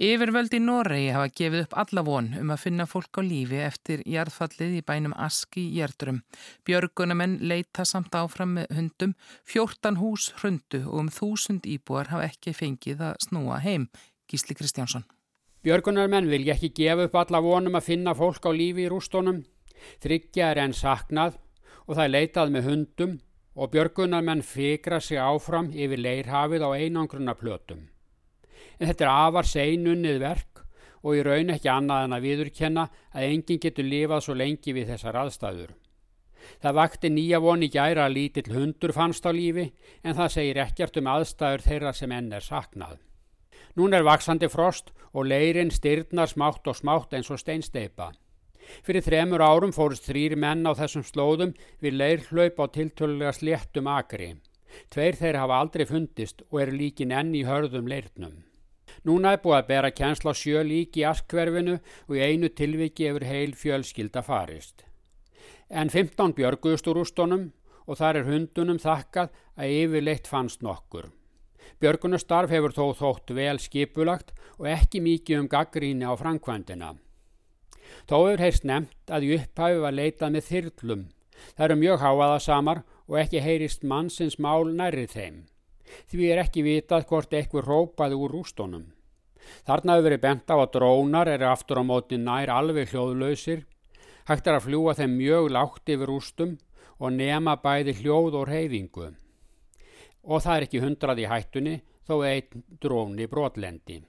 Yfirvöld 0.00 0.54
í 0.56 0.58
Noregi 0.64 1.10
hafa 1.12 1.28
gefið 1.36 1.66
upp 1.66 1.74
alla 1.82 2.02
von 2.06 2.30
um 2.38 2.52
að 2.54 2.62
finna 2.62 2.86
fólk 2.88 3.18
á 3.20 3.22
lífi 3.22 3.58
eftir 3.60 4.00
jarðfallið 4.08 4.78
í 4.78 4.84
bænum 4.88 5.12
Aski 5.12 5.66
í 5.66 5.74
Jærdurum. 5.76 6.22
Björgunamenn 6.64 7.34
leita 7.44 7.84
samt 7.84 8.16
áfram 8.16 8.54
með 8.56 8.72
hundum, 8.78 9.12
14 9.44 10.00
hús 10.00 10.30
hrundu 10.40 10.86
og 10.86 11.02
um 11.02 11.10
þúsund 11.12 11.68
íbúar 11.68 12.08
hafa 12.14 12.30
ekki 12.30 12.56
fengið 12.56 13.04
að 13.10 13.20
snúa 13.26 13.60
heim. 13.60 13.90
Gísli 14.30 14.54
Kristjánsson. 14.54 15.04
Björgunarmenn 15.66 16.30
vilja 16.30 16.54
ekki 16.56 16.72
gefa 16.76 17.08
upp 17.08 17.20
alla 17.20 17.42
vonum 17.44 17.76
að 17.76 17.88
finna 17.90 18.14
fólk 18.16 18.46
á 18.46 18.50
lífi 18.54 18.86
í 18.86 18.90
rústónum. 18.90 19.44
Þryggja 20.00 20.50
er 20.54 20.64
enn 20.64 20.76
saknað 20.76 21.38
og 21.86 21.96
það 21.96 22.04
er 22.06 22.14
leitað 22.16 22.54
með 22.54 22.68
hundum 22.70 23.16
og 23.60 23.72
björgunarmenn 23.74 24.46
fikra 24.46 25.00
sig 25.02 25.18
áfram 25.18 25.72
yfir 25.74 26.00
leirhafið 26.00 26.64
á 26.64 26.70
einangrunna 26.78 27.34
plötum 27.34 27.88
en 28.80 28.88
þetta 28.88 29.06
er 29.06 29.12
afar 29.12 29.48
seinunnið 29.48 30.22
verk 30.22 30.64
og 31.04 31.16
í 31.16 31.22
raun 31.24 31.52
ekki 31.52 31.68
annað 31.72 32.06
en 32.06 32.16
að 32.16 32.26
viðurkenna 32.26 32.86
að 33.12 33.26
enginn 33.28 33.60
getur 33.60 33.86
lifað 33.88 34.24
svo 34.24 34.36
lengi 34.36 34.74
við 34.76 34.92
þessar 34.94 35.20
aðstæður. 35.22 35.74
Það 36.60 36.76
vakti 36.76 37.10
nýja 37.12 37.40
voni 37.44 37.68
gæra 37.72 38.06
að 38.08 38.16
lítill 38.16 38.54
hundur 38.54 38.92
fannst 38.96 39.28
á 39.28 39.32
lífi 39.32 39.68
en 40.02 40.16
það 40.16 40.34
segir 40.36 40.60
ekkert 40.64 40.98
um 41.00 41.12
aðstæður 41.12 41.64
þeirra 41.68 41.92
sem 41.96 42.12
enn 42.16 42.32
er 42.36 42.44
saknað. 42.44 42.98
Nún 43.76 43.94
er 43.94 44.06
vaksandi 44.06 44.48
frost 44.50 44.90
og 45.12 45.28
leirinn 45.30 45.70
styrnar 45.74 46.30
smátt 46.30 46.66
og 46.66 46.76
smátt 46.78 47.14
eins 47.14 47.30
og 47.30 47.40
steinsteipa. 47.42 48.10
Fyrir 48.86 49.02
þremur 49.02 49.42
árum 49.42 49.72
fórust 49.74 50.06
þrýr 50.06 50.36
menn 50.38 50.66
á 50.66 50.72
þessum 50.78 51.04
slóðum 51.06 51.54
við 51.82 51.98
leirhlaup 51.98 52.60
á 52.62 52.64
tiltölulega 52.74 53.32
sléttum 53.34 53.90
akri. 53.90 54.36
Tveir 54.90 55.18
þeir 55.18 55.40
hafa 55.42 55.58
aldrei 55.62 55.86
fundist 55.86 56.44
og 56.50 56.62
eru 56.62 56.76
líkin 56.76 57.14
enn 57.14 57.34
í 57.34 57.42
hörðum 57.46 57.90
leirnum. 57.90 58.36
Núna 59.06 59.34
er 59.34 59.42
búið 59.42 59.56
að 59.58 59.68
bera 59.70 59.90
kjensla 59.94 60.34
sjö 60.36 60.62
lík 60.66 60.98
í 61.00 61.06
askverfinu 61.08 61.78
og 61.78 62.16
í 62.18 62.22
einu 62.22 62.50
tilviki 62.50 63.08
hefur 63.08 63.26
heil 63.26 63.54
fjölskylda 63.58 64.22
farist. 64.26 64.84
En 65.70 65.90
15 65.90 66.34
björgust 66.36 66.90
úr 66.90 67.02
ústónum 67.04 67.50
og 67.86 67.98
þar 67.98 68.20
er 68.20 68.28
hundunum 68.28 68.82
þakkað 68.82 69.30
að 69.56 69.74
yfirleitt 69.78 70.30
fannst 70.30 70.62
nokkur. 70.66 71.08
Björgunastarf 71.80 72.50
hefur 72.50 72.74
þó 72.74 72.84
þótt 72.98 73.32
vel 73.36 73.58
skipulagt 73.62 74.34
og 74.58 74.68
ekki 74.72 75.00
mikið 75.04 75.44
um 75.44 75.48
gaggríni 75.48 76.08
á 76.08 76.12
framkvæmdina. 76.18 76.94
Þó 78.08 78.16
hefur 78.26 78.44
heyrst 78.44 78.66
nefnt 78.68 79.12
að 79.14 79.26
í 79.26 79.32
upphæfu 79.38 79.82
var 79.84 79.96
leitað 79.96 80.34
með 80.34 80.48
þyrlum. 80.50 81.04
Það 81.56 81.64
eru 81.66 81.78
mjög 81.80 82.02
háaða 82.04 82.38
samar 82.44 82.82
og 83.08 83.18
ekki 83.22 83.42
heyrist 83.44 83.86
mannsins 83.86 84.38
mál 84.38 84.70
nærrið 84.76 85.14
þeim. 85.16 85.36
Því 86.10 86.30
er 86.30 86.42
ekki 86.44 86.64
vitað 86.66 87.06
hvort 87.10 87.32
eitthvað 87.34 87.66
rópaði 87.66 88.18
úr 88.18 88.34
rústónum. 88.36 88.84
Þarna 89.66 89.96
hefur 89.96 90.06
verið 90.06 90.22
bent 90.26 90.52
á 90.52 90.56
að 90.56 90.72
drónar 90.76 91.30
eru 91.32 91.48
aftur 91.50 91.80
á 91.80 91.84
móti 91.86 92.18
nær 92.20 92.52
alveg 92.54 92.92
hljóðlausir. 92.92 93.64
Hægt 94.28 94.46
er 94.46 94.58
að 94.58 94.66
fljúa 94.68 94.94
þeim 94.94 95.16
mjög 95.16 95.50
lágt 95.56 95.90
yfir 95.90 96.10
rústum 96.12 96.58
og 97.00 97.16
nema 97.16 97.56
bæði 97.64 97.96
hljóð 98.02 98.36
og 98.42 98.48
reyfingu. 98.52 99.10
Og 100.24 100.42
það 100.44 100.56
er 100.56 100.66
ekki 100.66 100.82
hundrað 100.84 101.22
í 101.22 101.28
hættunni 101.30 101.76
þó 102.06 102.14
einn 102.26 102.64
dróni 102.82 103.28
brotlendi. 103.30 104.00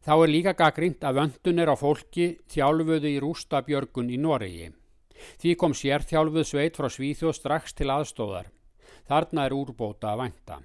Þá 0.00 0.12
er 0.16 0.32
líka 0.32 0.54
gaggrínt 0.56 1.02
að 1.04 1.18
vöndun 1.18 1.60
er 1.60 1.72
á 1.72 1.76
fólki 1.76 2.30
þjálfuðu 2.48 3.10
í 3.10 3.18
rústabjörgun 3.20 4.12
í 4.14 4.16
Noregi. 4.20 4.70
Því 5.40 5.54
kom 5.60 5.74
sérþjálfuð 5.76 6.46
sveit 6.48 6.78
frá 6.80 6.88
Svíþjóð 6.88 7.36
strax 7.36 7.76
til 7.76 7.90
aðstóðar. 7.92 8.48
Þarna 9.10 9.44
er 9.44 9.56
úrbóta 9.56 10.14
að 10.14 10.22
vænta. 10.22 10.60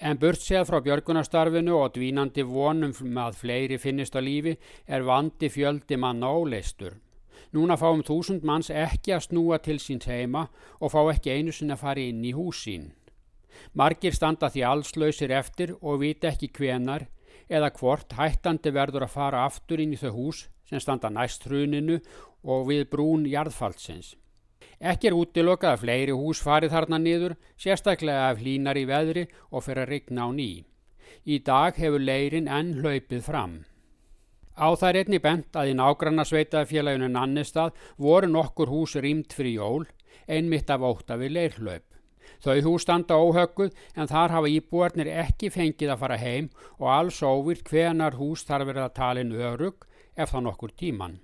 En 0.00 0.16
burt 0.16 0.40
séð 0.40 0.64
frá 0.70 0.78
björgunastarfinu 0.80 1.74
og 1.76 1.92
dvínandi 1.92 2.46
vonum 2.48 2.94
með 3.04 3.36
fleiri 3.42 3.76
finnist 3.76 4.16
á 4.16 4.20
lífi 4.24 4.54
er 4.88 5.04
vandi 5.04 5.50
fjöldi 5.52 5.98
manna 6.00 6.30
óleistur. 6.32 6.94
Núna 7.52 7.76
fáum 7.76 8.00
þúsund 8.06 8.46
manns 8.46 8.70
ekki 8.70 9.12
að 9.12 9.26
snúa 9.26 9.58
til 9.60 9.76
síns 9.82 10.08
heima 10.08 10.46
og 10.80 10.94
fá 10.94 11.02
ekki 11.12 11.34
einu 11.34 11.52
sinna 11.52 11.76
að 11.76 11.82
fara 11.84 12.06
inn 12.06 12.24
í 12.24 12.32
húsín. 12.32 12.92
Margir 13.74 14.14
standa 14.16 14.50
því 14.50 14.64
allslausir 14.66 15.34
eftir 15.34 15.74
og 15.80 16.00
vita 16.02 16.30
ekki 16.30 16.50
hvenar 16.56 17.06
eða 17.50 17.70
hvort 17.78 18.14
hættandi 18.14 18.72
verður 18.74 19.06
að 19.06 19.14
fara 19.16 19.44
aftur 19.46 19.82
inn 19.82 19.94
í 19.94 20.00
þau 20.00 20.10
hús 20.14 20.46
sem 20.70 20.82
standa 20.82 21.10
næst 21.10 21.46
hruninu 21.48 21.98
og 22.46 22.68
við 22.70 22.86
brún 22.92 23.26
jarðfaldsins. 23.28 24.14
Ekki 24.80 25.10
er 25.10 25.16
útilokað 25.16 25.74
að 25.74 25.82
fleiri 25.82 26.12
hús 26.16 26.40
farið 26.40 26.72
þarna 26.72 26.98
niður, 27.02 27.34
sérstaklega 27.60 28.30
af 28.30 28.38
hlínar 28.40 28.78
í 28.80 28.86
veðri 28.88 29.26
og 29.50 29.66
fyrir 29.66 29.84
að 29.84 29.92
rigna 29.92 30.24
á 30.24 30.28
ný. 30.32 30.50
Í 31.26 31.36
dag 31.44 31.76
hefur 31.76 32.00
leirin 32.00 32.48
enn 32.48 32.78
hlaupið 32.80 33.26
fram. 33.26 33.58
Á 34.56 34.68
er 34.88 35.02
einni 35.02 35.20
bent 35.20 35.56
að 35.56 35.72
í 35.72 35.76
nágranna 35.76 36.24
sveitafélaginu 36.24 37.08
Nannistad 37.12 37.76
voru 37.96 38.28
nokkur 38.28 38.72
hús 38.72 38.96
rýmt 38.96 39.32
fyrir 39.36 39.56
jól, 39.60 39.86
einmitt 40.28 40.70
af 40.70 40.80
óta 40.80 41.16
við 41.20 41.36
leirhlaup. 41.36 41.89
Þau 42.44 42.60
hús 42.66 42.86
standa 42.86 43.18
óhögguð 43.18 43.74
en 43.96 44.10
þar 44.10 44.36
hafa 44.36 44.52
íbúarnir 44.52 45.10
ekki 45.24 45.50
fengið 45.52 45.94
að 45.94 46.02
fara 46.04 46.20
heim 46.20 46.50
og 46.78 46.86
alls 46.94 47.22
óvirt 47.22 47.66
hvenar 47.68 48.18
hús 48.20 48.46
þarf 48.48 48.70
verið 48.70 48.86
að 48.86 48.96
talin 49.00 49.32
örug 49.32 49.86
ef 50.16 50.32
þá 50.32 50.38
nokkur 50.46 50.74
tíman. 50.76 51.18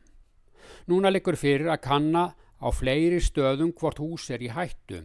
Núna 0.86 1.12
likur 1.12 1.38
fyrir 1.38 1.70
að 1.72 1.84
kanna 1.86 2.24
á 2.62 2.68
fleiri 2.72 3.20
stöðum 3.22 3.72
hvort 3.76 4.00
hús 4.02 4.30
er 4.30 4.42
í 4.42 4.50
hættu. 4.50 5.04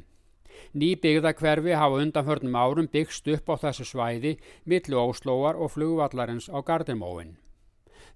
Ný 0.77 0.95
byggðakverfi 1.03 1.75
hafa 1.75 2.01
undanförnum 2.03 2.55
árum 2.55 2.89
byggst 2.91 3.27
upp 3.33 3.49
á 3.51 3.55
þessu 3.65 3.87
svæði 3.87 4.37
millu 4.65 4.99
Óslóar 5.01 5.57
og 5.57 5.73
flugvallarins 5.75 6.47
á 6.51 6.59
Gardemóin. 6.63 7.37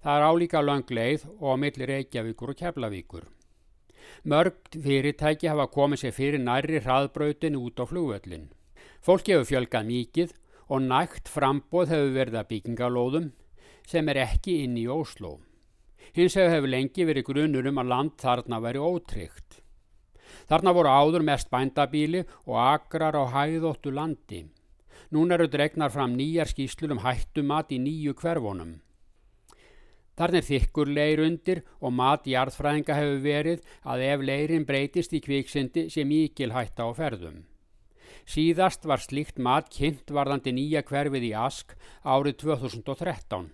Það 0.02 0.16
er 0.16 0.26
álíka 0.30 0.62
lang 0.62 0.90
leið 0.90 1.26
og 1.40 1.48
á 1.52 1.56
milli 1.58 1.88
Reykjavíkur 1.90 2.52
og 2.54 2.60
Keflavíkur. 2.60 3.24
Mörg 4.24 4.70
fyrirtæki 4.72 5.50
hafa 5.50 5.66
komið 5.72 6.02
sér 6.02 6.14
fyrir 6.16 6.42
nærri 6.42 6.80
hraðbrautin 6.82 7.58
út 7.58 7.80
á 7.82 7.84
flugvöllin. 7.86 8.48
Fólki 9.02 9.34
hefur 9.34 9.50
fjölgað 9.50 9.90
mikið 9.90 10.32
og 10.68 10.82
nægt 10.82 11.30
frambóð 11.30 11.92
hefur 11.94 12.14
verið 12.16 12.40
að 12.40 12.48
byggingalóðum 12.52 13.28
sem 13.86 14.08
er 14.10 14.22
ekki 14.24 14.62
inn 14.64 14.78
í 14.80 14.88
Ósló. 14.90 15.36
Hins 16.16 16.36
vegar 16.38 16.56
hefur 16.56 16.72
lengi 16.72 17.06
verið 17.06 17.28
grunur 17.28 17.70
um 17.70 17.80
að 17.82 17.92
land 17.92 18.16
þarna 18.22 18.60
væri 18.64 18.82
ótryggt. 18.82 19.60
Þarna 20.50 20.72
voru 20.74 20.90
áður 20.90 21.24
mest 21.26 21.50
bændabíli 21.50 22.24
og 22.46 22.56
agrar 22.62 23.18
á 23.18 23.24
hæðóttu 23.34 23.92
landi. 23.94 24.46
Nún 25.10 25.30
eru 25.34 25.46
dregnar 25.50 25.92
fram 25.94 26.16
nýjar 26.18 26.50
skýslur 26.50 26.94
um 26.94 27.02
hættumat 27.04 27.70
í 27.70 27.78
nýju 27.82 28.14
hverfónum. 28.18 28.80
Þarna 30.16 30.40
er 30.40 30.46
þykkur 30.46 30.92
leir 30.96 31.20
undir 31.20 31.60
og 31.80 31.92
mat 31.92 32.24
jarðfræðinga 32.28 32.96
hefur 32.96 33.20
verið 33.24 33.66
að 33.84 34.06
ef 34.06 34.24
leirin 34.30 34.64
breytist 34.68 35.12
í 35.12 35.20
kviksindi 35.20 35.90
sé 35.92 36.06
mikil 36.08 36.54
hætta 36.56 36.88
á 36.88 36.90
ferðum. 36.96 37.44
Síðast 38.26 38.88
var 38.88 39.02
slikt 39.04 39.36
mat 39.38 39.68
kynnt 39.70 40.10
varðandi 40.10 40.54
nýja 40.56 40.82
hverfið 40.88 41.28
í 41.28 41.34
Ask 41.36 41.76
árið 42.02 42.40
2013. 42.42 43.52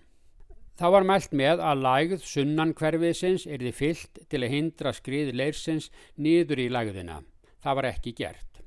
Þá 0.73 0.87
var 0.95 1.05
mælt 1.05 1.35
með 1.37 1.61
að 1.61 1.83
lægð 1.85 2.23
sunnan 2.25 2.73
hverfiðsins 2.73 3.45
er 3.45 3.61
þið 3.61 3.77
fyllt 3.77 4.23
til 4.31 4.41
að 4.41 4.55
hindra 4.55 4.93
skrið 4.95 5.29
leirsins 5.37 5.91
nýður 6.17 6.63
í 6.63 6.71
lægðina. 6.73 7.19
Það 7.61 7.77
var 7.77 7.89
ekki 7.91 8.15
gert. 8.17 8.63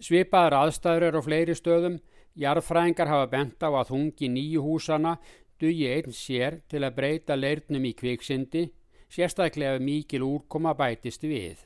Svipaðar 0.00 0.56
aðstæður 0.62 1.08
eru 1.10 1.20
á 1.20 1.26
fleiri 1.26 1.56
stöðum. 1.58 2.00
Jarðfræðingar 2.40 3.12
hafa 3.12 3.28
bent 3.30 3.62
á 3.62 3.68
að 3.68 3.92
þungi 3.92 4.30
nýju 4.32 4.64
húsana 4.64 5.18
dugi 5.64 5.90
einn 5.90 6.14
sér 6.14 6.60
til 6.68 6.84
að 6.84 6.96
breyta 7.00 7.36
leirnum 7.40 7.88
í 7.88 7.94
kviksindi, 7.96 8.68
sérstaklega 9.08 9.80
mikil 9.80 10.26
úrkoma 10.28 10.76
bætist 10.76 11.24
við. 11.24 11.58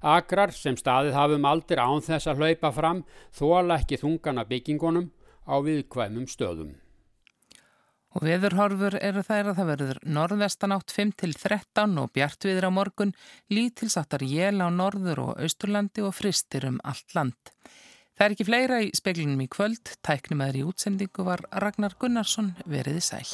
Akrar 0.00 0.52
sem 0.54 0.76
staðið 0.78 1.16
hafum 1.16 1.46
aldir 1.48 1.82
án 1.82 2.02
þess 2.04 2.30
að 2.30 2.42
hlaupa 2.42 2.72
fram 2.72 3.04
þóla 3.36 3.80
ekki 3.80 4.00
þungana 4.00 4.46
byggingunum 4.48 5.10
á 5.46 5.54
viðkvæmum 5.62 6.26
stöðum. 6.30 6.74
Og 8.16 8.24
veðurhorfur 8.24 8.96
eru 9.04 9.20
þær 9.20 9.50
að 9.50 9.58
það 9.58 9.70
verður 9.70 9.98
norðvestanátt 10.16 10.92
5-13 10.96 11.98
og 12.00 12.12
bjartviður 12.16 12.68
á 12.68 12.70
morgun, 12.72 13.12
lítilsáttar 13.52 14.24
jél 14.24 14.56
á 14.64 14.72
norður 14.72 15.20
og 15.26 15.42
austurlandi 15.44 16.04
og 16.06 16.14
fristir 16.16 16.64
um 16.70 16.78
allt 16.80 17.12
land. 17.18 17.52
Það 18.16 18.24
er 18.24 18.32
ekki 18.32 18.44
fleira 18.48 18.76
í 18.80 18.86
speklinum 18.96 19.42
í 19.44 19.46
kvöld, 19.52 19.90
tæknum 20.06 20.40
aðri 20.46 20.62
útsendingu 20.64 21.26
var 21.26 21.42
Ragnar 21.60 21.98
Gunnarsson 22.00 22.54
veriði 22.64 23.02
sæl. 23.04 23.28